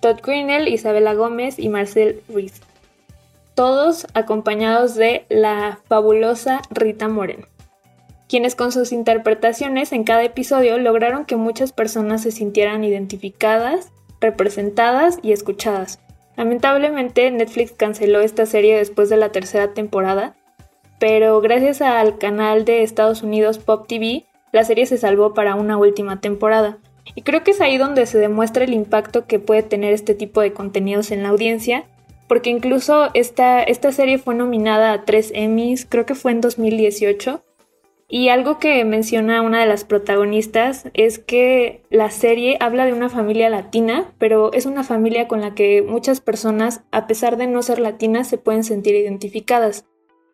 Todd 0.00 0.20
Greenell, 0.22 0.68
Isabela 0.68 1.14
Gómez 1.14 1.58
y 1.58 1.68
Marcel 1.68 2.22
Ruiz. 2.28 2.60
Todos 3.54 4.06
acompañados 4.14 4.94
de 4.94 5.24
la 5.28 5.80
fabulosa 5.88 6.60
Rita 6.70 7.08
Moreno, 7.08 7.46
quienes 8.28 8.54
con 8.54 8.72
sus 8.72 8.92
interpretaciones 8.92 9.92
en 9.92 10.04
cada 10.04 10.24
episodio 10.24 10.78
lograron 10.78 11.24
que 11.24 11.36
muchas 11.36 11.72
personas 11.72 12.22
se 12.22 12.32
sintieran 12.32 12.84
identificadas, 12.84 13.92
representadas 14.20 15.18
y 15.22 15.32
escuchadas. 15.32 16.00
Lamentablemente 16.36 17.30
Netflix 17.30 17.72
canceló 17.72 18.20
esta 18.20 18.44
serie 18.44 18.76
después 18.76 19.08
de 19.08 19.16
la 19.16 19.32
tercera 19.32 19.72
temporada, 19.72 20.34
pero 20.98 21.40
gracias 21.40 21.82
al 21.82 22.18
canal 22.18 22.64
de 22.64 22.82
Estados 22.82 23.22
Unidos 23.22 23.58
Pop 23.58 23.86
TV, 23.86 24.24
la 24.52 24.64
serie 24.64 24.86
se 24.86 24.98
salvó 24.98 25.34
para 25.34 25.54
una 25.54 25.76
última 25.76 26.20
temporada. 26.20 26.78
Y 27.14 27.22
creo 27.22 27.44
que 27.44 27.52
es 27.52 27.60
ahí 27.60 27.78
donde 27.78 28.06
se 28.06 28.18
demuestra 28.18 28.64
el 28.64 28.72
impacto 28.72 29.26
que 29.26 29.38
puede 29.38 29.62
tener 29.62 29.92
este 29.92 30.14
tipo 30.14 30.40
de 30.40 30.52
contenidos 30.52 31.10
en 31.10 31.22
la 31.22 31.28
audiencia, 31.28 31.84
porque 32.28 32.50
incluso 32.50 33.08
esta, 33.14 33.62
esta 33.62 33.92
serie 33.92 34.18
fue 34.18 34.34
nominada 34.34 34.92
a 34.92 35.04
tres 35.04 35.30
Emmys, 35.34 35.86
creo 35.86 36.06
que 36.06 36.14
fue 36.14 36.32
en 36.32 36.40
2018. 36.40 37.42
Y 38.08 38.28
algo 38.28 38.58
que 38.58 38.84
menciona 38.84 39.42
una 39.42 39.60
de 39.60 39.66
las 39.66 39.84
protagonistas 39.84 40.88
es 40.94 41.18
que 41.18 41.82
la 41.90 42.10
serie 42.10 42.56
habla 42.60 42.86
de 42.86 42.92
una 42.92 43.08
familia 43.08 43.50
latina, 43.50 44.12
pero 44.18 44.52
es 44.52 44.64
una 44.64 44.84
familia 44.84 45.26
con 45.26 45.40
la 45.40 45.54
que 45.54 45.82
muchas 45.82 46.20
personas, 46.20 46.82
a 46.92 47.08
pesar 47.08 47.36
de 47.36 47.48
no 47.48 47.62
ser 47.62 47.80
latinas, 47.80 48.28
se 48.28 48.38
pueden 48.38 48.62
sentir 48.62 48.94
identificadas. 48.94 49.86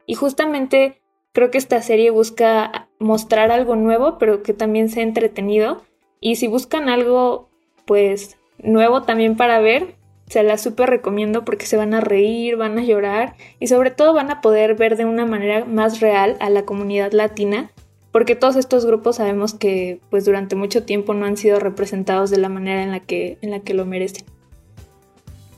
Y 0.07 0.15
justamente 0.15 1.01
creo 1.33 1.51
que 1.51 1.59
esta 1.59 1.81
serie 1.83 2.11
busca 2.11 2.89
mostrar 2.99 3.51
algo 3.51 3.77
nuevo, 3.77 4.19
pero 4.19 4.43
que 4.43 4.53
también 4.53 4.89
sea 4.89 5.03
entretenido. 5.03 5.83
Y 6.21 6.37
si 6.37 6.47
buscan 6.47 6.89
algo, 6.89 7.49
pues, 7.85 8.37
nuevo 8.59 9.03
también 9.03 9.37
para 9.37 9.61
ver, 9.61 9.97
se 10.29 10.43
la 10.43 10.57
súper 10.57 10.89
recomiendo 10.89 11.45
porque 11.45 11.67
se 11.67 11.77
van 11.77 11.95
a 11.95 12.01
reír, 12.01 12.57
van 12.57 12.79
a 12.79 12.85
llorar 12.85 13.35
y 13.61 13.67
sobre 13.67 13.91
todo 13.91 14.15
van 14.15 14.31
a 14.31 14.41
poder 14.41 14.75
ver 14.77 14.97
de 14.97 15.05
una 15.05 15.27
manera 15.27 15.65
más 15.65 16.01
real 16.01 16.37
a 16.41 16.49
la 16.49 16.63
comunidad 16.63 17.13
latina, 17.13 17.71
porque 18.13 18.35
todos 18.35 18.57
estos 18.57 18.87
grupos 18.87 19.17
sabemos 19.17 19.53
que 19.53 20.01
pues 20.11 20.25
durante 20.25 20.57
mucho 20.57 20.85
tiempo 20.85 21.13
no 21.13 21.27
han 21.27 21.37
sido 21.37 21.59
representados 21.59 22.31
de 22.31 22.39
la 22.39 22.49
manera 22.49 22.83
en 22.83 22.93
la 22.93 23.01
que, 23.01 23.37
en 23.43 23.51
la 23.51 23.61
que 23.61 23.75
lo 23.75 23.85
merecen. 23.85 24.25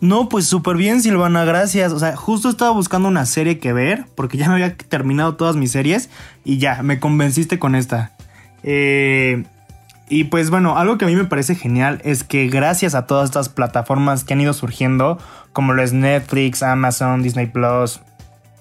No, 0.04 0.28
pues 0.28 0.46
súper 0.46 0.76
bien, 0.76 1.00
Silvana, 1.00 1.46
gracias. 1.46 1.90
O 1.90 1.98
sea, 1.98 2.14
justo 2.14 2.50
estaba 2.50 2.72
buscando 2.72 3.08
una 3.08 3.24
serie 3.24 3.58
que 3.58 3.72
ver, 3.72 4.04
porque 4.14 4.36
ya 4.36 4.48
me 4.48 4.56
había 4.56 4.76
terminado 4.76 5.36
todas 5.36 5.56
mis 5.56 5.72
series 5.72 6.10
y 6.44 6.58
ya, 6.58 6.82
me 6.82 7.00
convenciste 7.00 7.58
con 7.58 7.74
esta. 7.74 8.12
Eh, 8.62 9.44
y 10.10 10.24
pues 10.24 10.50
bueno, 10.50 10.76
algo 10.76 10.98
que 10.98 11.06
a 11.06 11.08
mí 11.08 11.16
me 11.16 11.24
parece 11.24 11.54
genial 11.54 12.02
es 12.04 12.22
que 12.22 12.48
gracias 12.48 12.94
a 12.94 13.06
todas 13.06 13.24
estas 13.30 13.48
plataformas 13.48 14.24
que 14.24 14.34
han 14.34 14.42
ido 14.42 14.52
surgiendo, 14.52 15.18
como 15.54 15.72
lo 15.72 15.82
es 15.82 15.94
Netflix, 15.94 16.62
Amazon, 16.62 17.22
Disney 17.22 17.46
Plus, 17.46 18.02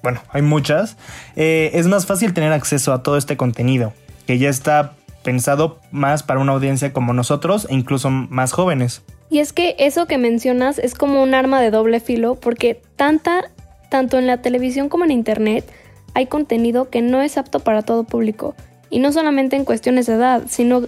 bueno, 0.01 0.21
hay 0.31 0.43
muchas, 0.43 0.95
eh, 1.35 1.71
es 1.73 1.87
más 1.87 2.05
fácil 2.05 2.33
tener 2.33 2.53
acceso 2.53 2.93
a 2.93 3.03
todo 3.03 3.17
este 3.17 3.35
contenido, 3.35 3.91
que 4.25 4.37
ya 4.37 4.47
está 4.47 4.93
pensado 5.25 5.81
más 5.91 6.23
para 6.23 6.39
una 6.39 6.53
audiencia 6.53 6.93
como 6.93 7.11
nosotros 7.11 7.67
e 7.69 7.73
incluso 7.73 8.09
más 8.09 8.53
jóvenes. 8.53 9.01
Y 9.29 9.39
es 9.39 9.53
que 9.53 9.75
eso 9.79 10.05
que 10.05 10.17
mencionas 10.17 10.79
es 10.79 10.93
como 10.93 11.23
un 11.23 11.33
arma 11.33 11.61
de 11.61 11.71
doble 11.71 11.99
filo 11.99 12.35
porque 12.35 12.81
tanta, 12.95 13.51
tanto 13.89 14.17
en 14.17 14.27
la 14.27 14.41
televisión 14.41 14.89
como 14.89 15.05
en 15.05 15.11
internet 15.11 15.65
hay 16.13 16.27
contenido 16.27 16.89
que 16.89 17.01
no 17.01 17.21
es 17.21 17.37
apto 17.37 17.59
para 17.59 17.81
todo 17.81 18.03
público. 18.03 18.55
Y 18.89 18.99
no 18.99 19.11
solamente 19.11 19.55
en 19.55 19.65
cuestiones 19.65 20.05
de 20.05 20.13
edad, 20.13 20.43
sino 20.47 20.83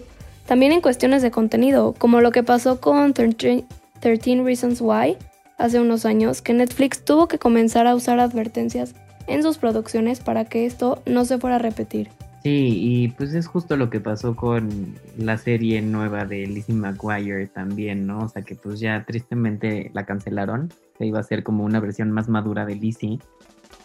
también 0.45 0.71
en 0.71 0.81
cuestiones 0.81 1.23
de 1.23 1.31
contenido, 1.31 1.95
como 1.97 2.21
lo 2.21 2.31
que 2.31 2.43
pasó 2.43 2.79
con 2.79 3.13
13 3.13 3.65
Reasons 4.01 4.79
Why 4.79 5.17
hace 5.57 5.79
unos 5.79 6.05
años, 6.05 6.41
que 6.41 6.53
Netflix 6.53 7.03
tuvo 7.03 7.27
que 7.27 7.39
comenzar 7.39 7.87
a 7.87 7.95
usar 7.95 8.19
advertencias 8.19 8.93
en 9.25 9.41
sus 9.41 9.57
producciones 9.57 10.19
para 10.19 10.45
que 10.45 10.65
esto 10.65 11.01
no 11.07 11.25
se 11.25 11.39
fuera 11.39 11.55
a 11.55 11.59
repetir. 11.59 12.09
Sí, 12.45 12.77
y 12.79 13.07
pues 13.07 13.33
es 13.33 13.47
justo 13.47 13.75
lo 13.75 13.89
que 13.89 13.99
pasó 13.99 14.35
con 14.35 14.93
la 15.17 15.35
serie 15.35 15.81
nueva 15.81 16.25
de 16.25 16.45
Lizzie 16.45 16.75
McGuire 16.75 17.47
también, 17.47 18.05
¿no? 18.05 18.19
O 18.19 18.27
sea 18.27 18.43
que 18.43 18.53
pues 18.53 18.79
ya 18.79 19.03
tristemente 19.03 19.89
la 19.95 20.05
cancelaron, 20.05 20.71
que 20.95 21.07
iba 21.07 21.19
a 21.19 21.23
ser 21.23 21.41
como 21.41 21.63
una 21.63 21.79
versión 21.79 22.11
más 22.11 22.29
madura 22.29 22.67
de 22.67 22.75
Lizzie, 22.75 23.17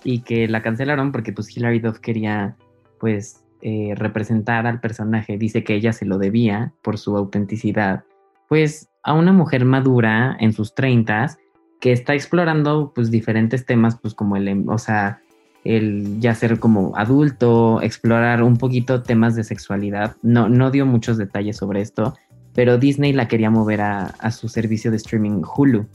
y 0.05 0.21
que 0.21 0.47
la 0.47 0.61
cancelaron 0.61 1.11
porque 1.11 1.33
pues 1.33 1.57
Hilary 1.57 1.79
Duff 1.79 2.01
quería 2.01 2.55
pues 2.99 3.43
eh, 3.63 3.95
representar 3.97 4.67
al 4.67 4.79
personaje, 4.79 5.39
dice 5.39 5.65
que 5.65 5.75
ella 5.75 5.95
se 5.95 6.05
lo 6.05 6.19
debía 6.19 6.75
por 6.83 6.99
su 6.99 7.17
autenticidad, 7.17 8.05
pues 8.47 8.91
a 9.03 9.15
una 9.15 9.33
mujer 9.33 9.65
madura 9.65 10.37
en 10.39 10.53
sus 10.53 10.75
treintas 10.75 11.39
que 11.81 11.93
está 11.93 12.13
explorando 12.13 12.93
pues 12.95 13.11
diferentes 13.11 13.65
temas 13.65 13.99
pues 13.99 14.13
como 14.13 14.37
el, 14.37 14.49
em, 14.49 14.69
o 14.69 14.77
sea, 14.77 15.23
el 15.65 16.21
ya 16.21 16.35
ser 16.35 16.59
como 16.59 16.97
adulto, 16.97 17.83
explorar 17.83 18.43
un 18.43 18.57
poquito 18.57 19.03
temas 19.03 19.35
de 19.35 19.45
sexualidad. 19.45 20.17
No, 20.23 20.49
no 20.49 20.71
dio 20.71 20.87
muchos 20.87 21.19
detalles 21.19 21.57
sobre 21.57 21.81
esto, 21.81 22.15
pero 22.55 22.79
Disney 22.79 23.13
la 23.13 23.29
quería 23.29 23.51
mover 23.51 23.81
a, 23.81 24.31
su 24.31 24.49
servicio 24.49 24.91
de 24.91 24.97
streaming 24.97 25.43
Hulu. 25.43 25.87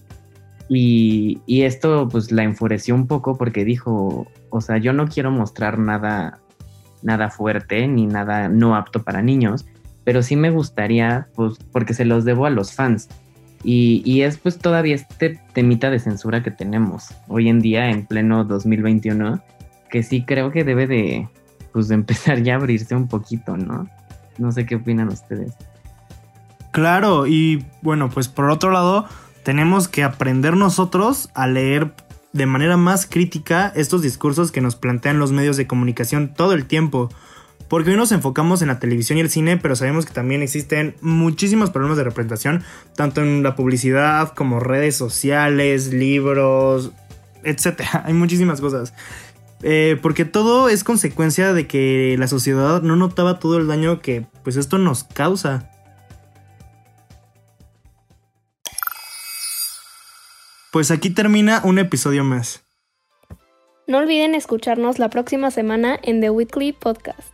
Y, 0.68 1.42
y, 1.46 1.62
esto 1.62 2.08
pues 2.10 2.32
la 2.32 2.44
enfureció 2.44 2.96
un 2.96 3.06
poco 3.06 3.38
porque 3.38 3.64
dijo, 3.64 4.28
o 4.50 4.62
sea, 4.62 4.78
yo 4.78 4.94
no 4.94 5.08
quiero 5.08 5.30
mostrar 5.30 5.78
nada, 5.78 6.40
nada 7.04 7.30
fuerte 7.30 7.88
ni 7.88 8.08
nada 8.08 8.50
no 8.50 8.76
apto 8.76 9.04
para 9.04 9.22
niños, 9.22 9.68
pero 10.04 10.24
sí 10.24 10.36
me 10.36 10.50
gustaría, 10.50 11.28
pues, 11.36 11.58
porque 11.72 11.94
se 11.94 12.06
los 12.06 12.26
debo 12.26 12.48
a 12.48 12.50
los 12.50 12.74
fans. 12.74 13.10
Y, 13.64 14.02
y, 14.06 14.22
es 14.22 14.38
pues 14.38 14.58
todavía 14.58 14.96
este 14.96 15.40
temita 15.54 15.90
de 15.90 16.00
censura 16.00 16.44
que 16.44 16.52
tenemos 16.52 17.10
hoy 17.28 17.50
en 17.50 17.60
día 17.60 17.90
en 17.90 18.06
pleno 18.06 18.44
2021 18.44 19.42
que 19.96 20.04
sí 20.04 20.26
creo 20.26 20.52
que 20.52 20.66
debe 20.66 20.88
de, 20.88 21.30
pues, 21.72 21.88
de 21.88 21.96
empezar 21.96 22.44
ya 22.44 22.56
a 22.56 22.58
abrirse 22.58 22.94
un 22.96 23.08
poquito, 23.08 23.56
¿no? 23.56 23.88
No 24.38 24.52
sé 24.52 24.66
qué 24.66 24.76
opinan 24.76 25.08
ustedes. 25.08 25.54
Claro, 26.72 27.28
y 27.28 27.66
bueno, 27.82 28.10
pues 28.10 28.28
por 28.28 28.50
otro 28.50 28.72
lado, 28.72 29.08
tenemos 29.44 29.88
que 29.88 30.04
aprender 30.04 30.58
nosotros 30.58 31.30
a 31.34 31.48
leer 31.48 31.94
de 32.34 32.46
manera 32.46 32.76
más 32.76 33.06
crítica 33.06 33.72
estos 33.74 34.02
discursos 34.02 34.52
que 34.52 34.60
nos 34.60 34.76
plantean 34.76 35.18
los 35.18 35.32
medios 35.32 35.56
de 35.56 35.66
comunicación 35.66 36.34
todo 36.34 36.52
el 36.52 36.66
tiempo. 36.66 37.10
Porque 37.70 37.92
hoy 37.92 37.96
nos 37.96 38.12
enfocamos 38.12 38.62
en 38.62 38.68
la 38.68 38.80
televisión 38.80 39.18
y 39.18 39.22
el 39.22 39.30
cine, 39.30 39.56
pero 39.56 39.78
sabemos 39.78 40.06
que 40.06 40.12
también 40.12 40.42
existen 40.42 40.96
muchísimos 41.00 41.70
problemas 41.70 41.96
de 41.98 42.04
representación, 42.04 42.66
tanto 42.98 43.22
en 43.22 43.44
la 43.44 43.56
publicidad 43.56 44.34
como 44.34 44.60
redes 44.60 44.98
sociales, 44.98 45.94
libros, 45.94 46.92
etc. 47.46 47.82
Hay 48.04 48.14
muchísimas 48.14 48.60
cosas. 48.60 48.94
Eh, 49.68 49.98
porque 50.00 50.26
todo 50.26 50.70
es 50.70 50.84
consecuencia 50.84 51.52
de 51.52 51.66
que 51.66 52.16
la 52.20 52.28
sociedad 52.28 52.84
no 52.84 52.96
notaba 52.96 53.40
todo 53.40 53.58
el 53.58 53.68
daño 53.68 54.00
que 54.00 54.28
pues 54.44 54.58
esto 54.58 54.78
nos 54.78 55.06
causa. 55.06 55.72
Pues 60.72 60.92
aquí 60.92 61.10
termina 61.10 61.62
un 61.64 61.80
episodio 61.80 62.24
más. 62.24 62.64
No 63.88 63.98
olviden 63.98 64.36
escucharnos 64.36 65.00
la 65.00 65.10
próxima 65.10 65.50
semana 65.50 65.98
en 66.04 66.22
The 66.22 66.30
Weekly 66.30 66.74
Podcast. 66.74 67.34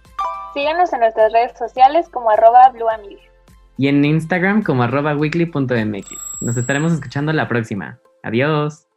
Síganos 0.53 0.93
en 0.93 1.01
nuestras 1.01 1.33
redes 1.33 1.51
sociales 1.59 2.07
como 2.07 2.29
arroba 2.29 2.69
blueamilia. 2.69 3.29
Y 3.77 3.89
en 3.89 4.05
Instagram 4.05 4.63
como 4.63 4.83
arroba 4.83 5.17
weekly.mx. 5.17 6.07
Nos 6.39 6.55
estaremos 6.55 6.93
escuchando 6.93 7.33
la 7.33 7.49
próxima. 7.49 7.99
Adiós. 8.23 8.87